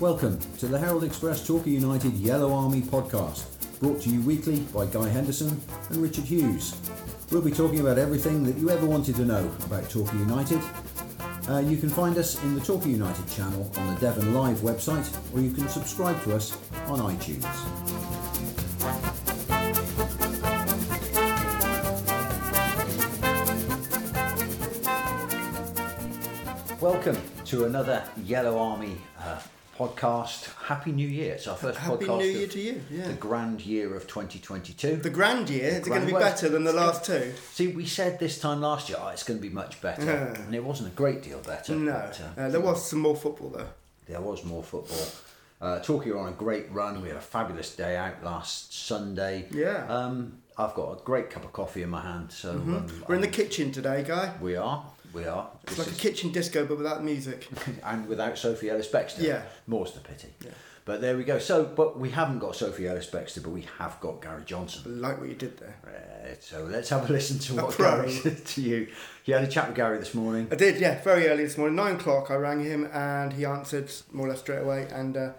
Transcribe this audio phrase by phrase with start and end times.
[0.00, 3.46] Welcome to the Herald Express Torquay United Yellow Army podcast,
[3.80, 6.76] brought to you weekly by Guy Henderson and Richard Hughes.
[7.32, 10.60] We'll be talking about everything that you ever wanted to know about Torquay United.
[11.48, 15.12] Uh, you can find us in the Torquay United channel on the Devon Live website,
[15.34, 16.56] or you can subscribe to us
[16.86, 17.42] on iTunes.
[26.80, 29.40] Welcome to another Yellow Army uh,
[29.78, 30.52] podcast.
[30.64, 31.34] Happy New Year!
[31.34, 32.18] It's our first Happy podcast.
[32.18, 33.06] New Year to you, yeah.
[33.06, 34.96] The grand year of 2022.
[34.96, 37.32] The grand year, is it going to be better than the last two?
[37.52, 40.42] See, we said this time last year, oh, it's going to be much better, Yeah.
[40.42, 41.76] and it wasn't a great deal better.
[41.76, 43.68] No, but, uh, uh, there was some more football though.
[44.08, 45.06] there was more football.
[45.60, 47.00] Uh, are on a great run.
[47.00, 49.46] We had a fabulous day out last Sunday.
[49.52, 49.86] Yeah.
[49.88, 53.20] Um, I've got a great cup of coffee in my hand, so um, We're in
[53.20, 54.34] the kitchen today, Guy.
[54.40, 54.84] we are.
[55.12, 55.48] We are.
[55.62, 57.48] It's This like a kitchen disco, but without music.
[57.84, 59.22] and without Sophie Ellis Bextor.
[59.22, 59.42] Yeah.
[59.66, 60.28] More's the pity.
[60.84, 61.38] But there we go.
[61.38, 65.02] So, but we haven't got Sophie Ellis Bextor, but we have got Gary Johnson.
[65.02, 65.76] like what you did there.
[65.86, 67.96] Uh, so let's have a listen to A what pro.
[67.96, 68.88] Gary said to you.
[69.26, 70.48] You had a chat with Gary this morning.
[70.50, 72.30] I did, yeah, very early this morning, nine o'clock.
[72.30, 74.88] I rang him and he answered more or less straight away.
[74.90, 75.32] And uh,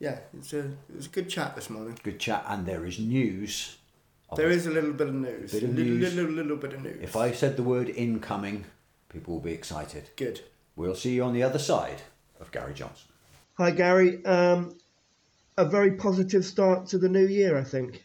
[0.00, 1.98] yeah, it's a, it was a good chat this morning.
[2.02, 3.76] Good chat, and there is news.
[4.36, 4.56] There it.
[4.56, 5.52] is a little bit of news.
[5.52, 6.14] Bit of little, news.
[6.14, 6.98] Little, little bit of news.
[7.02, 8.64] If I said the word incoming,
[9.14, 10.10] people will be excited.
[10.16, 10.40] Good.
[10.74, 12.02] We'll see you on the other side
[12.40, 13.06] of Gary Johnson.
[13.56, 14.24] Hi, Gary.
[14.26, 14.76] Um,
[15.56, 18.04] a very positive start to the new year, I think.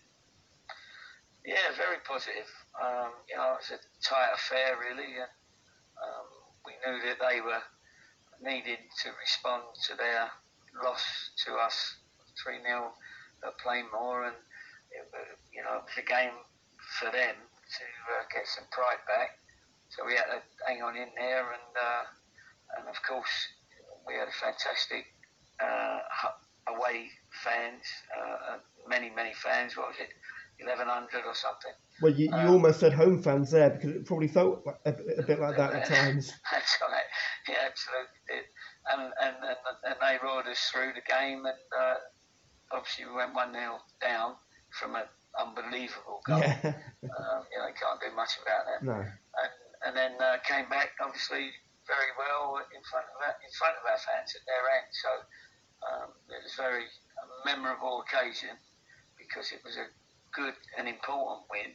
[1.43, 2.45] Yeah, very positive.
[2.79, 5.33] Um, you know, it's a tight affair, really, and
[5.97, 6.27] um,
[6.63, 7.63] we knew that they were
[8.39, 10.29] needed to respond to their
[10.83, 11.03] loss
[11.45, 11.97] to us
[12.43, 12.93] 3 0
[13.43, 14.35] at Plainmoor, and
[14.91, 16.37] it, wa- you know, it was a game
[17.01, 19.39] for them to uh, get some pride back.
[19.99, 22.03] So we had to hang on in there, and uh,
[22.77, 23.27] and of course,
[24.07, 25.05] we had a fantastic
[25.59, 25.99] uh,
[26.71, 27.09] away
[27.43, 27.83] fans,
[28.15, 28.57] uh, uh,
[28.87, 29.75] many, many fans.
[29.75, 30.09] What was it?
[30.63, 31.71] 1100 or something.
[32.01, 35.23] Well, you, you Um, almost said home fans there because it probably felt a, a
[35.23, 36.31] bit like that at times.
[36.51, 37.03] That's right.
[37.47, 38.47] Yeah, absolutely.
[38.91, 41.95] And and, and, and they roared us through the game, and uh,
[42.71, 44.35] obviously we went one 0 down
[44.71, 45.03] from an
[45.39, 46.39] unbelievable goal.
[46.39, 46.73] Yeah.
[47.03, 48.83] Um, you know, can't do much about that.
[48.85, 48.93] No.
[48.93, 49.51] And,
[49.85, 51.51] and then uh, came back, obviously,
[51.87, 54.89] very well in front of our, in front of our fans at their end.
[54.91, 55.11] So
[55.87, 58.55] um, it was very a memorable occasion
[59.17, 59.87] because it was a
[60.31, 61.73] good and important win,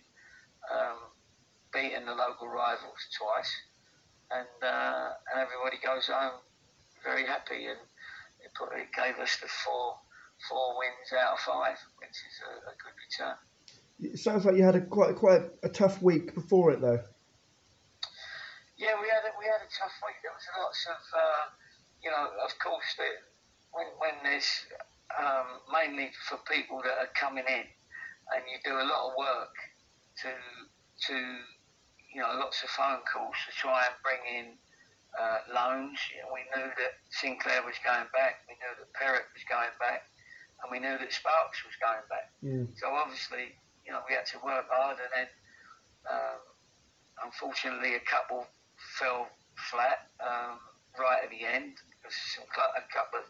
[0.71, 1.11] um,
[1.73, 3.53] beating the local rivals twice,
[4.31, 6.41] and uh, and everybody goes home
[7.05, 7.79] very happy, and
[8.41, 9.97] it, it gave us the four
[10.49, 13.37] four wins out of five, which is a, a good return.
[14.01, 17.01] It sounds like you had a quite quite a tough week before it, though.
[18.77, 20.19] Yeah, we had a, we had a tough week.
[20.23, 21.45] There was lots of, uh,
[22.03, 23.07] you know, of course, the,
[23.71, 24.51] when when there's
[25.15, 27.67] um, mainly for people that are coming in,
[28.35, 29.55] and you do a lot of work
[30.27, 30.31] to
[31.07, 31.15] to
[32.15, 34.47] you know lots of phone calls to try and bring in
[35.15, 35.99] uh, loans.
[36.11, 38.43] You know, we knew that Sinclair was going back.
[38.51, 40.11] We knew that Perrott was going back,
[40.63, 42.35] and we knew that Sparks was going back.
[42.43, 42.75] Mm.
[42.75, 43.55] So obviously,
[43.87, 45.29] you know, we had to work hard, and then
[46.11, 46.43] um,
[47.23, 48.47] unfortunately, a couple
[48.99, 49.29] fell
[49.71, 50.59] flat um,
[50.99, 53.27] right at the end because some, a couple of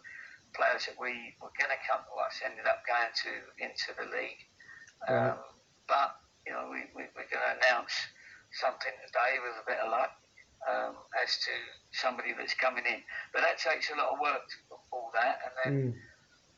[0.55, 3.33] players that we were going to come to us ended up going to
[3.65, 4.43] into the league.
[5.09, 5.39] Um,
[5.89, 6.17] But
[6.47, 7.93] you know, we, we, we're going to announce
[8.61, 10.13] something today with a bit of luck
[10.69, 11.53] um, as to
[11.93, 13.01] somebody that's coming in.
[13.33, 14.57] But that takes a lot of work to
[14.93, 15.93] all that, and then Mm.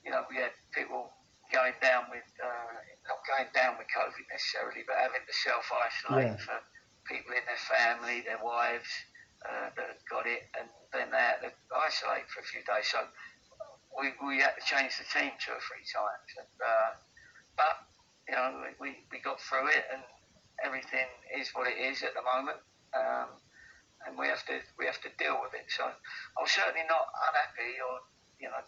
[0.04, 1.10] you know, we had people
[1.52, 2.74] going down with, uh,
[3.10, 6.36] not going down with COVID necessarily, but having to self isolate Yeah.
[6.46, 6.58] for
[7.08, 8.90] people in their family, their wives
[9.46, 12.86] uh, that got it, and then they had to isolate for a few days.
[12.90, 13.02] So
[13.94, 16.30] we, we had to change the team two or three times.
[16.36, 16.90] And, uh,
[17.56, 17.76] but,
[18.28, 20.02] you know, we, we, got through it, and
[20.64, 22.60] everything is what it is at the moment.
[22.92, 23.38] Um,
[24.06, 25.66] and we have to we have to deal with it.
[25.68, 27.94] So I'm certainly not unhappy or
[28.38, 28.62] you know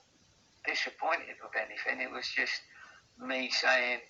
[0.66, 2.02] disappointed with anything.
[2.02, 2.58] It was just
[3.18, 4.00] me saying,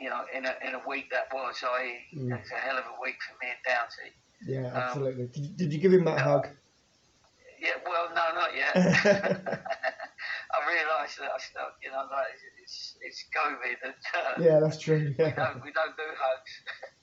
[0.00, 2.38] you know, in a, in a week that was, I Mm.
[2.38, 4.10] it's a hell of a week for me and Downsy.
[4.46, 5.26] Yeah, Um, absolutely.
[5.28, 6.24] Did, did you give him that yeah.
[6.24, 6.48] hug?
[7.60, 8.74] Yeah, well, no, not yet.
[10.52, 12.26] I realised that I still, you know, like
[12.62, 15.14] it's it's COVID and uh, Yeah, that's true.
[15.18, 16.52] we don't we don't do hugs,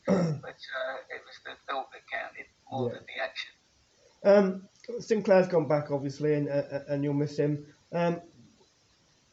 [0.42, 2.96] but uh, it was the thought that counted more Yeah.
[2.96, 3.52] than the action.
[4.26, 7.66] Um, Sinclair's gone back, obviously, and uh, and you'll miss him.
[7.94, 8.22] Um,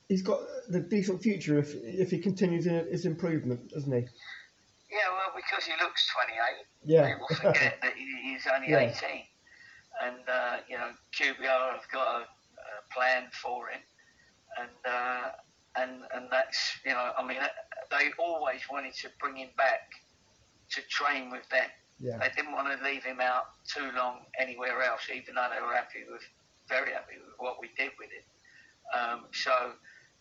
[0.09, 4.07] he's got the decent future if if he continues in his improvement, doesn't he?
[4.91, 6.67] Yeah, well, because he looks 28.
[6.85, 7.15] Yeah.
[7.15, 8.79] people forget that he's only Yeah.
[8.95, 9.23] 18.
[10.03, 13.81] And, uh, you know, QPR have got a, a plan for him.
[14.59, 15.31] and uh,
[15.77, 17.39] and and that's you know, I mean,
[17.91, 19.91] they always wanted to bring him back
[20.71, 21.67] to train with them.
[22.01, 22.19] Yeah.
[22.19, 25.75] They didn't want to leave him out too long anywhere else, even though they were
[25.75, 26.23] happy with,
[26.69, 28.27] very happy with what we did with him.
[28.95, 29.53] Um, so,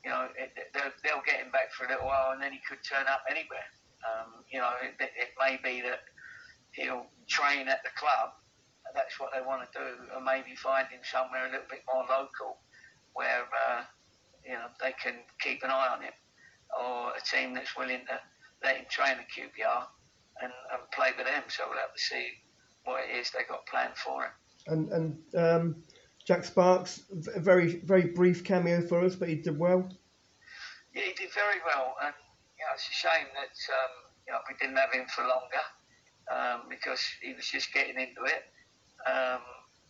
[0.04, 0.28] you know,
[0.74, 3.24] they'll, they'll get him back for a little while, and then he could turn up
[3.30, 3.68] anywhere.
[4.04, 6.04] Um, you know, it, it may be that
[6.76, 8.36] he'll train at the club.
[8.94, 12.04] That's what they want to do, and maybe find him somewhere a little bit more
[12.06, 12.60] local,
[13.14, 13.82] where uh,
[14.46, 16.14] you know they can keep an eye on him,
[16.78, 18.20] or a team that's willing to
[18.62, 19.88] let him train at QPR
[20.44, 21.44] and, and play with them.
[21.48, 22.28] So we'll have to see
[22.84, 24.32] what it is they've got planned for him.
[24.68, 25.84] And and um,
[26.26, 27.04] Jack Sparks,
[27.36, 29.90] a very very brief cameo for us, but he did well.
[30.96, 32.14] Yeah, he did very well, and
[32.58, 33.94] you know, it's a shame that um,
[34.28, 35.66] you know we didn't have him for longer
[36.32, 38.48] um, because he was just getting into it.
[39.04, 39.42] Um,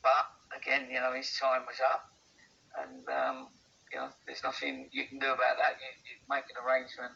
[0.01, 0.25] but
[0.57, 2.09] again, you know, his time was up,
[2.81, 3.47] and um,
[3.93, 5.77] you know, there's nothing you can do about that.
[5.77, 7.13] You, you make an arrangement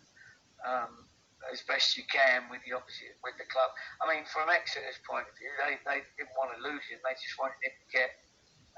[0.62, 1.10] um,
[1.50, 3.74] as best you can with the opposite with the club.
[3.98, 7.02] I mean, from Exeter's point of view, they, they didn't want to lose him.
[7.02, 8.14] They just wanted him to get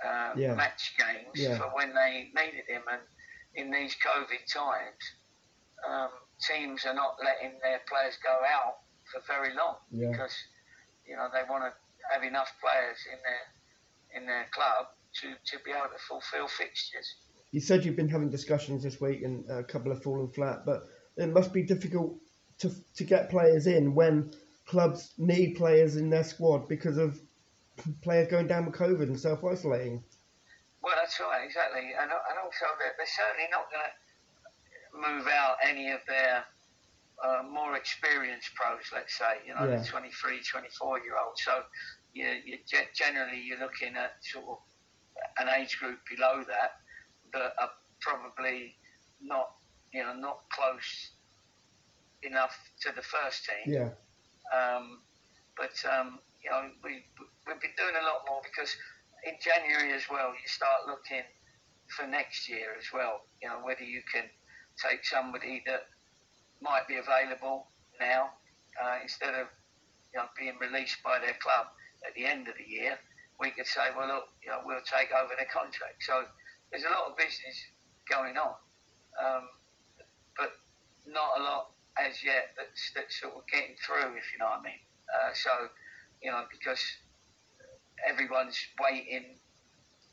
[0.05, 0.55] um, Yeah.
[0.55, 1.57] match games Yeah.
[1.57, 2.83] for when they needed him.
[2.91, 3.01] And
[3.55, 5.03] in these COVID times,
[5.87, 6.11] um,
[6.47, 8.79] teams are not letting their players go out
[9.11, 10.11] for very long Yeah.
[10.11, 10.35] because
[11.05, 11.73] you know they want to
[12.13, 17.15] have enough players in their in their club to, to be able to fulfil fixtures.
[17.51, 20.65] You said you've been having discussions this week, and a couple have fallen flat.
[20.65, 20.83] But
[21.17, 22.17] it must be difficult
[22.59, 24.31] to to get players in when
[24.65, 27.19] clubs need players in their squad because of
[28.01, 30.03] players going down with COVID and self isolating.
[30.81, 31.91] Well, that's right, exactly.
[31.99, 33.93] And, and also, they're, they're certainly not going to
[34.95, 36.43] move out any of their
[37.23, 39.81] uh, more experienced pros, let's say, you know, Yeah.
[39.81, 41.43] the 23, 24 year olds.
[41.43, 41.63] So
[42.13, 42.57] you, you,
[42.95, 44.57] generally, you're looking at sort of
[45.37, 46.79] an age group below that
[47.33, 48.75] that are probably
[49.21, 49.51] not,
[49.93, 51.11] you know, not close
[52.23, 53.73] enough to the first team.
[53.73, 53.89] Yeah,
[54.55, 55.01] Um,
[55.57, 57.05] but um, you know, we
[57.45, 58.71] we've been doing a lot more because
[59.25, 61.25] in January as well, you start looking
[61.95, 63.27] for next year as well.
[63.41, 64.25] You know, whether you can
[64.79, 65.87] take somebody that
[66.61, 67.67] might be available
[67.99, 68.31] now
[68.79, 69.47] uh, instead of
[70.13, 71.67] you know being released by their club
[72.07, 72.97] at the end of the year.
[73.39, 76.03] We could say, well, look, you know, we'll take over their contract.
[76.03, 76.27] So
[76.71, 77.55] there's a lot of business
[78.09, 78.51] going on,
[79.15, 79.47] um,
[80.35, 80.59] but
[81.07, 84.63] not a lot as yet that's, that's sort of getting through, if you know what
[84.63, 84.83] I mean.
[85.07, 85.51] Uh, so,
[86.21, 86.81] you know, because
[88.07, 89.39] everyone's waiting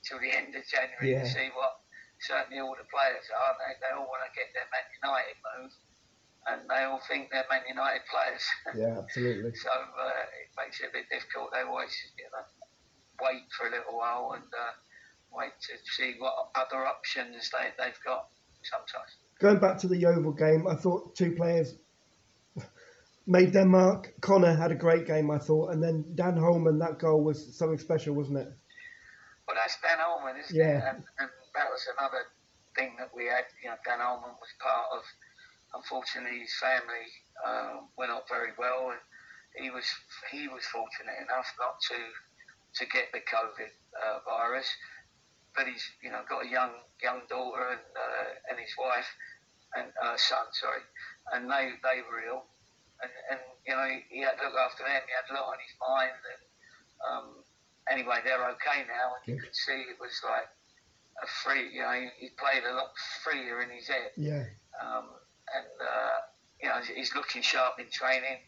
[0.07, 1.23] till the end of January Yeah.
[1.23, 1.81] to see what
[2.21, 3.53] certainly all the players are.
[3.59, 5.73] They, they all want to get their Man United move,
[6.49, 8.45] and they all think they're Man United players.
[8.79, 9.55] yeah, absolutely.
[9.55, 11.53] so uh, it makes it a bit difficult.
[11.53, 12.45] They always, you know,
[13.21, 14.73] wait for a little while and uh,
[15.33, 18.29] wait to see what other options they, they've got
[18.63, 19.11] sometimes.
[19.39, 21.75] Going back to the Yeovil game, I thought two players
[23.27, 24.15] made their mark.
[24.21, 27.79] Connor had a great game, I thought, and then Dan Holman, that goal was something
[27.79, 28.49] special, wasn't it?
[29.47, 30.79] Well, that's Dan Holman, isn't Yeah.
[30.79, 30.85] it?
[30.97, 32.25] And, and that was another
[32.77, 33.47] thing that we had.
[33.63, 35.03] You know, Dan Holman was part of.
[35.75, 37.07] Unfortunately, his family
[37.45, 39.01] uh, went not very well, and
[39.63, 39.85] he was
[40.31, 41.99] he was fortunate enough not to
[42.77, 43.71] to get the COVID
[44.03, 44.69] uh, virus.
[45.55, 46.71] But he's you know got a young
[47.03, 49.09] young daughter and uh, and his wife
[49.77, 50.83] and uh, son, sorry,
[51.33, 52.45] and they they were ill,
[53.03, 55.03] and, and you know he, had to look after them.
[55.05, 56.43] He had a lot on his mind, and
[57.05, 57.27] um,
[57.91, 60.49] anyway, they're okay now, and you could see it was like
[61.23, 61.73] a free.
[61.73, 64.45] You know, he, he played a lot freer in his head, Yeah,
[64.81, 65.13] um,
[65.53, 66.19] and uh,
[66.63, 68.41] you know he's looking sharp in training.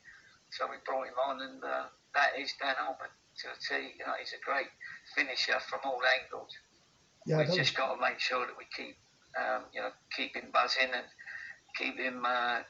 [0.50, 3.94] So we brought him on, and uh, that is Dan Holman to a T.
[3.98, 4.68] You know, he's a great
[5.14, 6.52] finisher from all angles.
[7.26, 8.96] yeah, We've just got to make sure that we keep,
[9.38, 11.06] um, you know, keep him buzzing and
[11.76, 12.60] keep him, uh,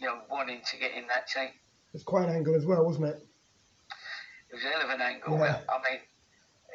[0.00, 1.52] you know, wanting to get in that team.
[1.52, 3.20] it was quite an angle as well, wasn't it?
[4.50, 5.38] It was a hell of an angle.
[5.38, 5.60] Yeah.
[5.68, 6.00] I mean,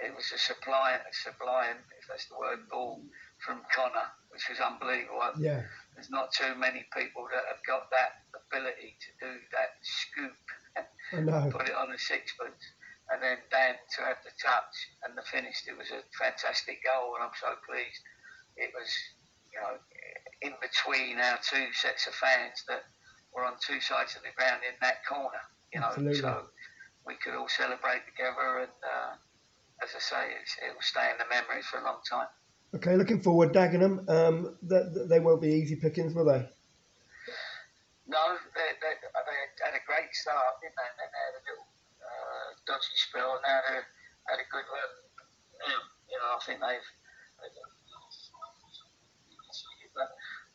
[0.06, 3.02] it was a sublime, a sublime, if that's the word, ball
[3.42, 5.20] from Connor, which was unbelievable.
[5.42, 5.66] Yeah,
[5.96, 10.38] There's not too many people that have got that ability to do that scoop,
[11.12, 11.50] know.
[11.52, 12.62] put it on the sixpence,
[13.12, 15.66] and then Dan to have the touch and the finish.
[15.68, 18.04] It was a fantastic goal, and I'm so pleased.
[18.56, 18.88] It was,
[19.52, 19.76] you know,
[20.42, 22.86] in between our two sets of fans that
[23.36, 25.44] were on two sides of the ground in that corner.
[25.76, 26.24] You know, Absolutely.
[26.24, 26.48] so
[27.06, 31.20] we could all celebrate together, and uh, as I say, it's, it will stay in
[31.20, 32.32] the memory for a long time.
[32.74, 34.08] Okay, looking forward, Dagenham.
[34.08, 36.48] Um, they, they won't be easy pickings, will they?
[38.08, 38.24] No,
[38.56, 40.90] they, they, they had a great start, didn't they?
[40.96, 41.68] Then they had a little
[42.00, 43.84] uh, dodgy spell, and now they
[44.32, 44.92] had a good run.
[45.66, 46.88] Um, you know, I think they've.
[47.44, 47.76] they've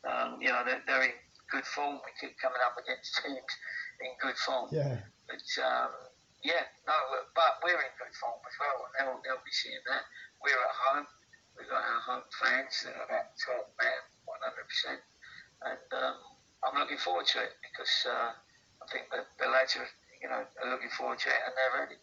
[0.01, 1.13] Um, you know, they're, they're in
[1.51, 1.99] good form.
[2.01, 3.53] We keep coming up against teams
[3.99, 4.71] in good form.
[4.71, 5.03] Yeah.
[5.27, 5.91] But um,
[6.41, 6.95] yeah, no,
[7.35, 10.03] but we're in good form as well, and they'll, they'll be seeing that.
[10.41, 11.07] We're at home.
[11.53, 14.97] We've got our home fans that are about 12 man, 100%.
[15.69, 16.15] And um,
[16.65, 19.85] I'm looking forward to it because uh, I think that the lads are,
[20.23, 21.99] you know, are looking forward to it and they're ready.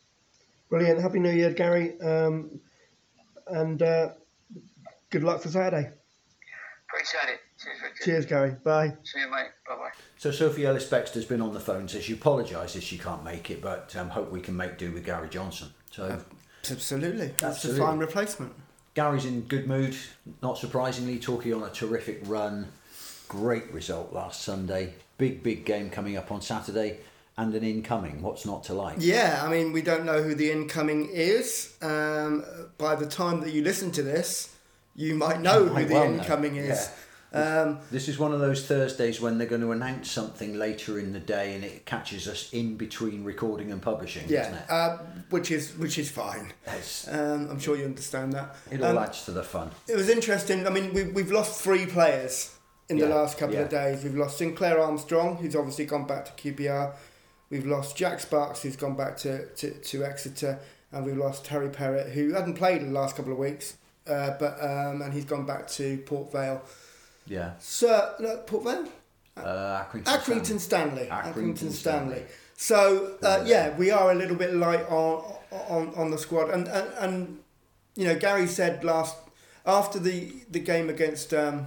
[0.70, 1.00] Brilliant.
[1.00, 1.98] Happy New Year, Gary.
[2.00, 2.60] Um,
[3.48, 4.10] and uh,
[5.10, 5.90] good luck for Saturday.
[6.86, 7.40] Appreciate it.
[7.62, 8.04] Cheers, Richard.
[8.04, 8.56] Cheers, Gary.
[8.62, 8.94] Bye.
[9.02, 9.48] See you, mate.
[9.66, 9.90] Bye bye.
[10.16, 11.88] So Sophie Ellis Bextor's been on the phone.
[11.88, 15.04] Says she apologises she can't make it, but um, hope we can make do with
[15.04, 15.68] Gary Johnson.
[15.90, 16.20] So
[16.70, 17.28] Absolutely.
[17.38, 17.82] That's Absolutely.
[17.82, 18.52] a fine replacement.
[18.94, 19.96] Gary's in good mood.
[20.42, 22.68] Not surprisingly, Torquay on a terrific run.
[23.28, 24.94] Great result last Sunday.
[25.18, 26.98] Big big game coming up on Saturday,
[27.36, 28.22] and an incoming.
[28.22, 28.96] What's not to like?
[28.98, 31.76] Yeah, I mean, we don't know who the incoming is.
[31.82, 32.44] Um,
[32.78, 34.54] by the time that you listen to this,
[34.96, 36.90] you might know who Might the well know, incoming is.
[37.32, 41.12] Um, This is one of those Thursdays when they're going to announce something later in
[41.12, 44.70] the day, and it catches us in between recording and publishing, doesn't yeah, it?
[44.70, 44.99] uh,
[45.30, 46.52] which is which is fine.
[46.66, 48.56] It's- Um, I'm sure you understand that.
[48.70, 49.70] it all Um, adds to the fun.
[49.87, 50.66] It was interesting.
[50.66, 52.50] I mean, we, we've lost three players
[52.88, 54.02] in the last couple of days.
[54.04, 56.94] We've lost Sinclair Armstrong, who's obviously gone back to QPR.
[57.50, 60.58] We've lost Jack Sparks, who's gone back to, to, to Exeter.
[60.92, 64.30] And we've lost Harry Perrett, who hadn't played in the last couple of weeks, uh,
[64.38, 66.62] but um, and he's gone back to Port Vale.
[67.28, 67.52] Yeah.
[67.58, 68.88] Sir, no, Port Vale?
[69.37, 70.04] Uh, Accrington.
[70.04, 71.06] Accrington Stanley.
[71.06, 72.14] Accrington Accrington Stanley.
[72.16, 72.23] Stanley.
[72.56, 75.23] So uh, yeah, we are a little bit light on
[75.68, 77.38] on, on the squad, and, and and
[77.94, 79.16] you know Gary said last
[79.64, 81.66] after the the game against um,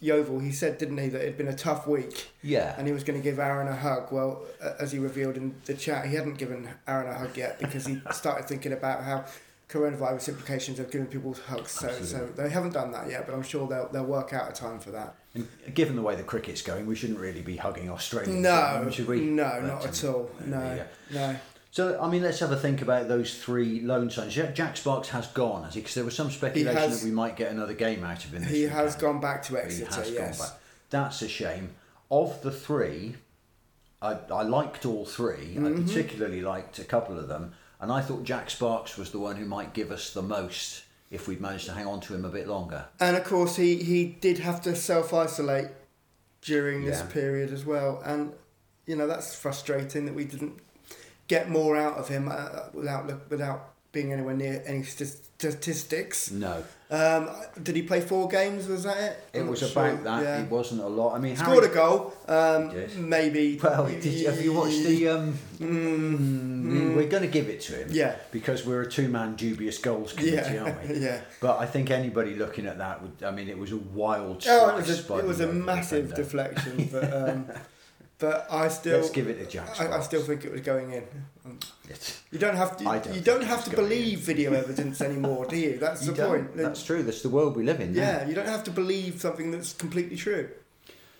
[0.00, 2.74] Yeovil, he said, didn't he, that it had been a tough week, Yeah.
[2.76, 4.10] and he was going to give Aaron a hug.
[4.10, 4.42] Well,
[4.80, 8.02] as he revealed in the chat, he hadn't given Aaron a hug yet because he
[8.12, 9.24] started thinking about how
[9.72, 11.70] coronavirus implications of giving people hugs.
[11.70, 14.52] So, so they haven't done that yet, but I'm sure they'll they'll work out a
[14.52, 15.14] time for that.
[15.34, 18.32] And given the way the cricket's going, we shouldn't really be hugging Australia.
[18.34, 19.20] No, should we?
[19.20, 20.30] no, But, not um, at all.
[20.44, 21.36] No, no.
[21.70, 24.34] So, I mean, let's have a think about those three loan signs.
[24.34, 25.80] Jack Sparks has gone, has he?
[25.80, 28.42] Because there was some speculation has- that we might get another game out of him.
[28.42, 30.04] This He has gone back to Exeter.
[30.12, 30.54] yes.
[30.90, 31.70] That's a shame.
[32.10, 33.16] Of the three,
[34.02, 35.66] I, I liked all 3 Mm-hmm.
[35.66, 39.36] I particularly liked a couple of them, and I thought Jack Sparks was the one
[39.36, 42.30] who might give us the most if we'd managed to hang on to him a
[42.30, 42.86] bit longer.
[42.98, 45.68] And of course, he, he did have to self isolate
[46.40, 47.06] during this Yeah.
[47.08, 48.00] period as well.
[48.04, 48.32] And,
[48.86, 50.58] you know, that's frustrating that we didn't
[51.28, 55.08] get more out of him uh, without without being anywhere near any st-
[55.38, 56.30] statistics.
[56.30, 57.28] No, Um,
[57.62, 58.68] did he play four games?
[58.68, 59.24] Was that it?
[59.34, 60.04] it I'm was not about sure.
[60.04, 60.22] that.
[60.22, 60.42] Yeah.
[60.42, 61.14] It wasn't a lot.
[61.16, 62.14] I mean, Scored Harry, a goal.
[62.28, 63.58] Um, maybe.
[63.62, 65.08] Well, did you, have you watched the?
[65.08, 67.88] Um, mm, We're going to give it to him.
[67.90, 68.14] Yeah.
[68.30, 70.98] Because we're a two-man dubious goals committee, Yeah, aren't we?
[71.00, 71.20] yeah.
[71.40, 73.22] But I think anybody looking at that would.
[73.24, 74.44] I mean, it was a wild.
[74.48, 77.46] Oh, it was a, it was a massive deflection, but um,
[78.22, 80.92] but I still Let's give it to Jack I, I still think it was going
[80.92, 81.02] in.
[82.30, 82.88] You don't have to.
[82.88, 84.24] I don't you don't have to believe in.
[84.24, 85.76] video evidence anymore, do you?
[85.76, 86.56] That's you the point.
[86.56, 87.02] That's true.
[87.02, 87.92] That's the world we live in.
[87.92, 88.00] now.
[88.02, 90.48] yeah, you don't have to believe something that's completely true.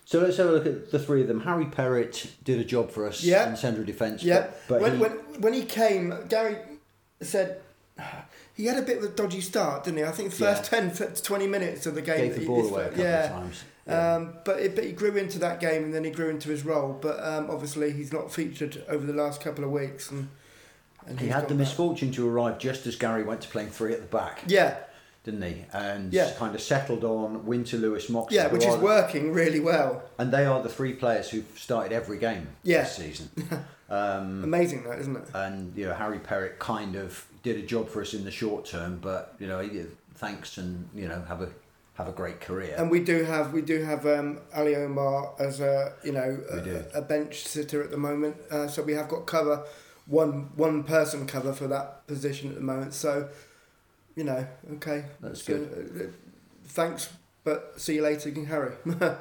[0.05, 1.41] So let's have a look at the three of them.
[1.41, 3.51] Harry Perrett did a job for us Yeah.
[3.51, 4.23] in central defence.
[4.23, 4.47] Yeah.
[4.69, 6.57] But, but when, he, when when he came, Gary
[7.21, 7.61] said
[8.55, 10.05] he had a bit of a dodgy start, didn't he?
[10.05, 10.81] I think the first Yeah.
[10.91, 12.29] 10 to 20 minutes of the game.
[12.29, 13.25] gave the ball away a couple yeah.
[13.25, 13.65] of times.
[13.87, 14.15] Yeah.
[14.15, 16.65] Um, but, it, but he grew into that game and then he grew into his
[16.65, 16.97] role.
[17.01, 20.11] But um, obviously, he's not featured over the last couple of weeks.
[20.11, 20.29] And,
[21.07, 21.59] and he had the back.
[21.59, 24.77] misfortune to arrive just as Gary went to playing three at the back, Yeah,
[25.25, 25.65] didn't he?
[25.73, 26.31] And Yeah.
[26.39, 28.37] kind of settled on Wynter Lewis Moxey.
[28.37, 30.05] yeah, which is working really well.
[30.19, 32.83] And they are the three players who've started every game Yeah.
[32.83, 33.31] this season.
[33.91, 35.25] um, Amazing, that isn't it?
[35.35, 38.65] and you know Harry Perrett kind of did a job for us in the short
[38.65, 39.69] term, but you know
[40.15, 41.51] thanks and you know have a
[41.95, 42.75] have a great career.
[42.79, 46.99] And we do have we do have um, Ali Omar as a you know a,
[46.99, 48.37] a bench sitter at the moment.
[48.51, 49.65] Uh, so we have got cover
[50.07, 52.95] one one person cover for that position at the moment.
[52.95, 53.29] So
[54.15, 56.11] you know, okay, That's So, good.
[56.11, 56.13] uh,
[56.67, 57.09] thanks,
[57.45, 58.73] but see you later, Harry.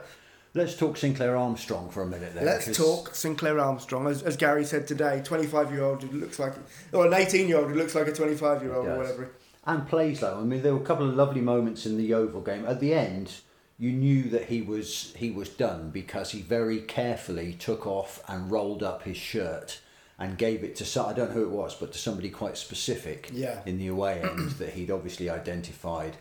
[0.53, 2.33] Let's talk Sinclair Armstrong for a minute.
[2.35, 6.17] Then, Let's talk Sinclair Armstrong, as, as Gary said today, twenty five year old who
[6.17, 6.53] looks like,
[6.91, 9.31] or an eighteen year old who looks like a twenty five year old or whatever.
[9.65, 10.39] and plays though.
[10.39, 12.65] I mean, there were a couple of lovely moments in the Yeovil game.
[12.65, 13.33] At the end,
[13.77, 18.51] you knew that he was he was done because he very carefully took off and
[18.51, 19.79] rolled up his shirt
[20.19, 22.55] and gave it to some, I don't know who it was, but to somebody quite
[22.57, 23.61] specific Yeah.
[23.65, 26.17] in the away end that he'd obviously identified.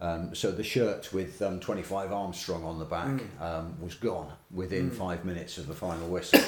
[0.00, 3.40] Um, so the shirt with um, 25 Armstrong on the back Mm.
[3.40, 6.40] um, was gone within five minutes of the final whistle.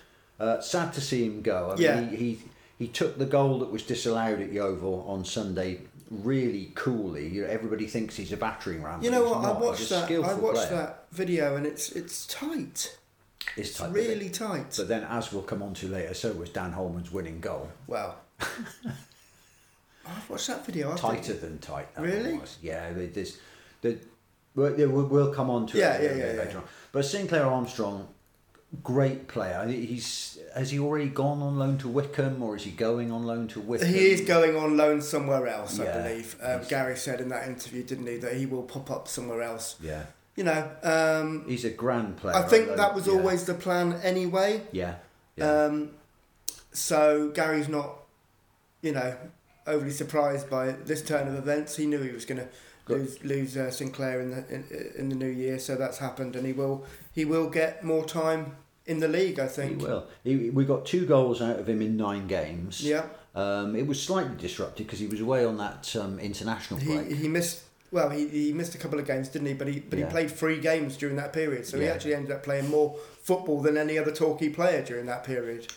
[0.40, 1.70] uh, sad to see him go.
[1.72, 2.00] I mean, Yeah.
[2.10, 2.38] he, he
[2.78, 5.80] he took the goal that was disallowed at Yeovil on Sunday
[6.10, 7.28] really coolly.
[7.28, 9.02] You know, everybody thinks he's a battering ram.
[9.02, 9.38] You know what?
[9.38, 9.56] I not.
[9.78, 10.10] He's watched that.
[10.10, 10.70] I watched player.
[10.70, 12.96] that video, and it's it's tight.
[13.56, 14.74] It's It's tight, really tight.
[14.76, 17.68] But then, as we'll come on to later, so was Dan Holman's winning goal.
[17.86, 18.16] Well,
[20.06, 20.92] I've watched that video.
[20.92, 21.94] I Tighter than tight.
[21.94, 22.40] that Really?
[22.60, 23.38] Yeah, there's,
[23.82, 23.98] the,
[24.54, 26.56] we'll, we'll come on to Yeah, it yeah, yeah, later yeah.
[26.58, 26.64] on.
[26.90, 28.08] But Sinclair Armstrong,
[28.82, 29.66] great player.
[29.68, 33.48] He's has he already gone on loan to Wycombe, or is he going on loan
[33.48, 33.88] to Wycombe?
[33.88, 36.02] He is going on loan somewhere else, I Yeah.
[36.02, 36.36] believe.
[36.42, 39.76] Um, Gary said in that interview, didn't he, that he will pop up somewhere else.
[39.80, 40.04] Yeah,
[40.36, 42.36] You know, um, he's a grand player.
[42.36, 43.14] I think that was Yeah.
[43.14, 44.62] always the plan anyway.
[44.72, 44.96] Yeah,
[45.36, 45.64] yeah.
[45.64, 45.90] Um,
[46.72, 47.98] so Gary's not,
[48.82, 49.14] you know,
[49.66, 51.76] overly surprised by this turn of events.
[51.76, 52.48] He knew he was going to
[52.88, 56.46] lose lose uh, Sinclair in the in, in the new year, so that's happened, and
[56.46, 59.38] he will he will get more time in the league.
[59.38, 60.06] I think he will.
[60.24, 62.82] He, we got two goals out of him in nine games.
[62.82, 63.04] Yeah,
[63.34, 67.12] Um, it was slightly disrupted because he was away on that um, international he break.
[67.12, 67.62] he missed.
[67.92, 69.52] Well, he, he missed a couple of games, didn't he?
[69.54, 70.06] But he but Yeah.
[70.06, 73.60] he played three games during that period, so he actually ended up playing more football
[73.60, 75.72] than any other Torquay player during that period.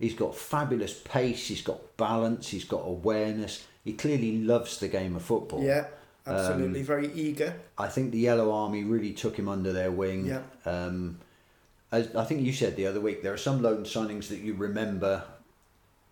[0.00, 1.46] He's got fabulous pace.
[1.46, 2.48] He's got balance.
[2.48, 3.64] He's got awareness.
[3.84, 5.62] He clearly loves the game of football.
[5.62, 5.86] Yeah,
[6.26, 7.54] Um, absolutely, very eager.
[7.78, 10.26] I think the Yellow Army really took him under their wing.
[10.26, 10.40] Yeah.
[10.64, 11.18] Um,
[11.92, 14.54] as I think you said the other week, there are some loan signings that you
[14.54, 15.22] remember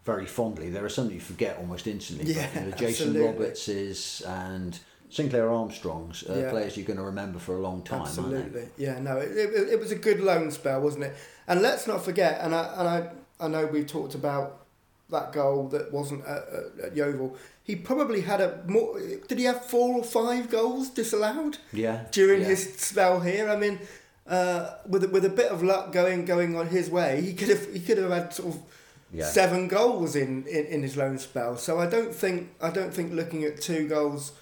[0.04, 0.71] very fondly.
[0.71, 2.33] There are some that you forget almost instantly.
[2.33, 3.26] Yeah, but, you know, Jason absolutely.
[3.26, 4.78] Roberts's and
[5.11, 6.50] Sinclair Armstrong's uh, Yeah.
[6.50, 8.02] players you're going to remember for a long time.
[8.02, 8.99] Absolutely, yeah.
[9.00, 11.14] No, it, it, it was a good loan spell, wasn't it?
[11.47, 14.64] And let's not forget, and I and I I know we talked about
[15.11, 17.37] that goal that wasn't at, at, at Yeovil.
[17.64, 18.99] He probably had a more.
[19.28, 22.04] Did he have four or five goals disallowed Yeah.
[22.11, 22.49] during yeah.
[22.49, 23.49] his spell here?
[23.49, 23.78] I mean,
[24.26, 27.49] uh, with a- with a bit of luck going going on his way, he could
[27.49, 28.62] have he could have had sort of.
[29.11, 29.25] Yeah.
[29.25, 33.14] Seven goals in, in, in his loan spell, so I don't think I don't think
[33.14, 34.33] looking at two goals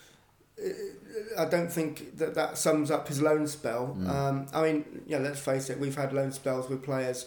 [1.39, 3.97] I don't think that that sums up his loan spell.
[3.99, 4.09] Mm.
[4.09, 7.27] Um, I mean, yeah, let's face it, we've had loan spells with players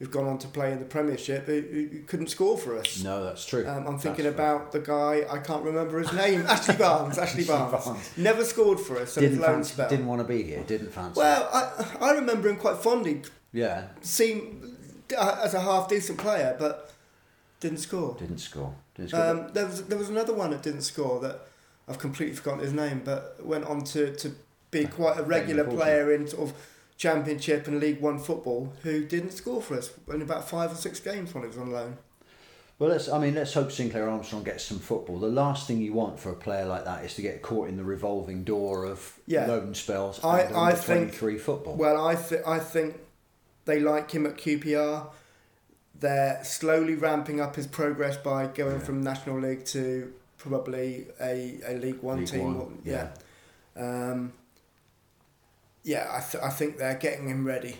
[0.00, 3.04] who've gone on to play in the Premiership who, who couldn't score for us.
[3.04, 3.68] No, that's true.
[3.68, 4.32] Um, I'm That's thinking true.
[4.32, 7.18] about the guy, I can't remember his name, Ashley Barnes.
[7.18, 7.84] Ashley Barnes.
[7.84, 8.10] Barnes.
[8.16, 9.88] Never scored for us Didn't fancy, spell.
[9.88, 10.64] didn't want to be here.
[10.66, 11.20] Didn't fancy.
[11.20, 14.74] Well, I, I remember him quite fondly, yeah, seemed
[15.16, 16.90] uh, as a half decent player, but
[17.60, 18.16] didn't score.
[18.18, 18.74] didn't score.
[18.94, 19.20] Didn't score.
[19.22, 21.42] Um, there was there was another one that didn't score that
[21.88, 24.32] I've completely forgotten his name, but went on to, to
[24.70, 26.54] be quite a regular player in sort of
[27.00, 31.00] Championship and League One football who didn't score for us in about five or six
[31.00, 31.96] games when he was on loan.
[32.78, 33.08] Well, let's.
[33.08, 35.18] I mean, let's hope Sinclair Armstrong gets some football.
[35.18, 37.78] The last thing you want for a player like that is to get caught in
[37.78, 39.46] the revolving door of Yeah.
[39.46, 41.74] loan spells I- and I think- three football.
[41.74, 42.98] Well, I th- I think
[43.64, 45.06] they like him at QPR.
[45.98, 48.84] They're slowly ramping up his progress by going Yeah.
[48.84, 52.58] from National League to probably a, a League One League team.
[52.58, 53.08] One, yeah.
[53.76, 54.32] Um,
[55.82, 57.78] yeah, I, th- I think they're getting him ready.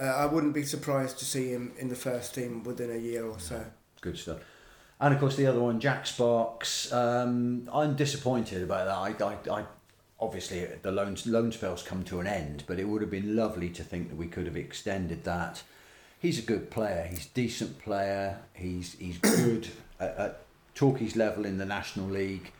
[0.00, 3.26] Uh, I wouldn't be surprised to see him in the first team within a year
[3.26, 3.64] or so.
[4.00, 4.38] Good stuff.
[5.00, 6.92] And of course, the other one, Jack Sparks.
[6.92, 9.22] Um, I'm disappointed about that.
[9.22, 9.64] I, I, I
[10.20, 13.68] obviously the loan loan spells come to an end, but it would have been lovely
[13.70, 15.62] to think that we could have extended that.
[16.20, 17.08] He's a good player.
[17.10, 18.38] He's decent player.
[18.54, 19.68] He's he's good
[19.98, 22.52] at, at level in the National League.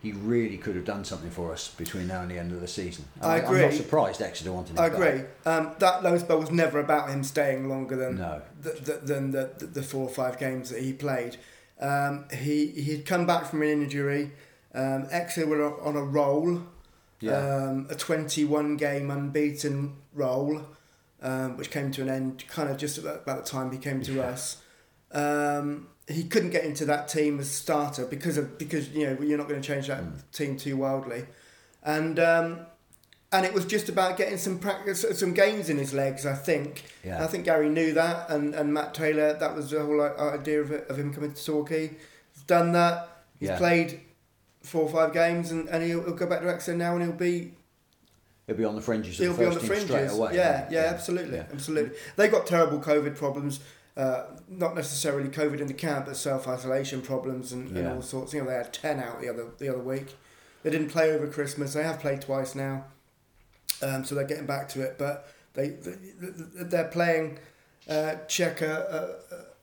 [0.00, 2.68] He really could have done something for us between now and the end of the
[2.68, 3.04] season.
[3.16, 5.22] And I I'm not surprised Exeter wanted him I agree.
[5.44, 8.42] Um, that loan spell was never about him staying longer than No.
[8.62, 11.36] th- th- than the, the, the four or five games that he played.
[11.80, 14.32] Um, he he'd come back from an injury.
[14.74, 16.62] Um, Exeter were on a roll,
[17.20, 17.32] Yeah.
[17.66, 20.62] um, a 21 game unbeaten roll,
[21.22, 24.00] um, which came to an end kind of just about, about the time he came
[24.02, 24.58] to us.
[25.12, 29.38] Um, he couldn't get into that team as starter because of because you know you're
[29.38, 31.26] not going to change that team too wildly,
[31.82, 32.60] and um,
[33.30, 36.24] and it was just about getting some practice, some games in his legs.
[36.24, 36.84] I think.
[37.04, 37.22] Yeah.
[37.22, 39.34] I think Gary knew that, and, and Matt Taylor.
[39.34, 41.88] That was the whole idea of, it, of him coming to Torquay.
[42.34, 43.08] He's done that.
[43.38, 43.58] He's Yeah.
[43.58, 44.00] played
[44.62, 47.12] four or five games, and, and he'll, he'll go back to Exeter now, and he'll
[47.12, 47.52] be
[48.46, 49.90] He'll be on the fringes he'll the be on the fringes.
[49.90, 50.34] away.
[50.34, 51.44] yeah, won't yeah, absolutely, Yeah.
[51.52, 51.96] absolutely.
[52.16, 53.60] They got terrible COVID problems.
[53.98, 58.32] Uh, not necessarily COVID in the camp, but self isolation problems and, and all sorts.
[58.32, 60.16] You know, they had ten out the other the other week.
[60.62, 61.72] They didn't play over Christmas.
[61.74, 62.84] They have played twice now,
[63.82, 64.98] um, so they're getting back to it.
[64.98, 67.38] But they they're playing
[67.88, 69.14] uh, Cheick uh,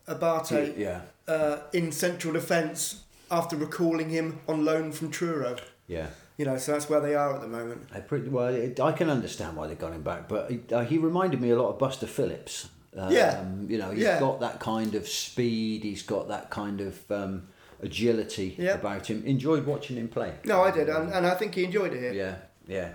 [0.06, 1.00] Abate Yeah.
[1.26, 5.56] uh, in central defence after recalling him on loan from Truro.
[5.88, 6.08] Yeah.
[6.36, 7.88] You know, so that's where they are at the moment.
[7.94, 8.48] I pretty well.
[8.54, 11.48] It, I can understand why they got him back, but he, uh, he reminded me
[11.48, 13.44] a lot of Buster Phillips Um, Yeah.
[13.68, 14.20] You know, he's Yeah.
[14.20, 15.84] got that kind of speed.
[15.84, 17.48] He's got that kind of um,
[17.82, 18.74] agility Yeah.
[18.74, 19.22] about him.
[19.26, 20.32] Enjoyed watching him play.
[20.44, 22.12] No, I did, and, and I think he enjoyed it here.
[22.12, 22.34] Yeah,
[22.66, 22.88] yeah.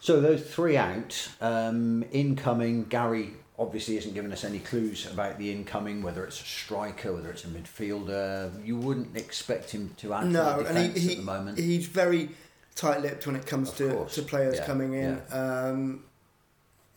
[0.00, 1.28] So those three out.
[1.40, 6.44] Um, incoming, Gary obviously isn't giving us any clues about the incoming, whether it's a
[6.44, 8.66] striker, whether it's a midfielder.
[8.66, 11.58] You wouldn't expect him to add No, to the and he, he at the moment.
[11.58, 12.30] he's very
[12.74, 14.14] tight-lipped when it comes Of to, course.
[14.16, 15.22] to players Yeah, coming in.
[15.30, 16.04] Um,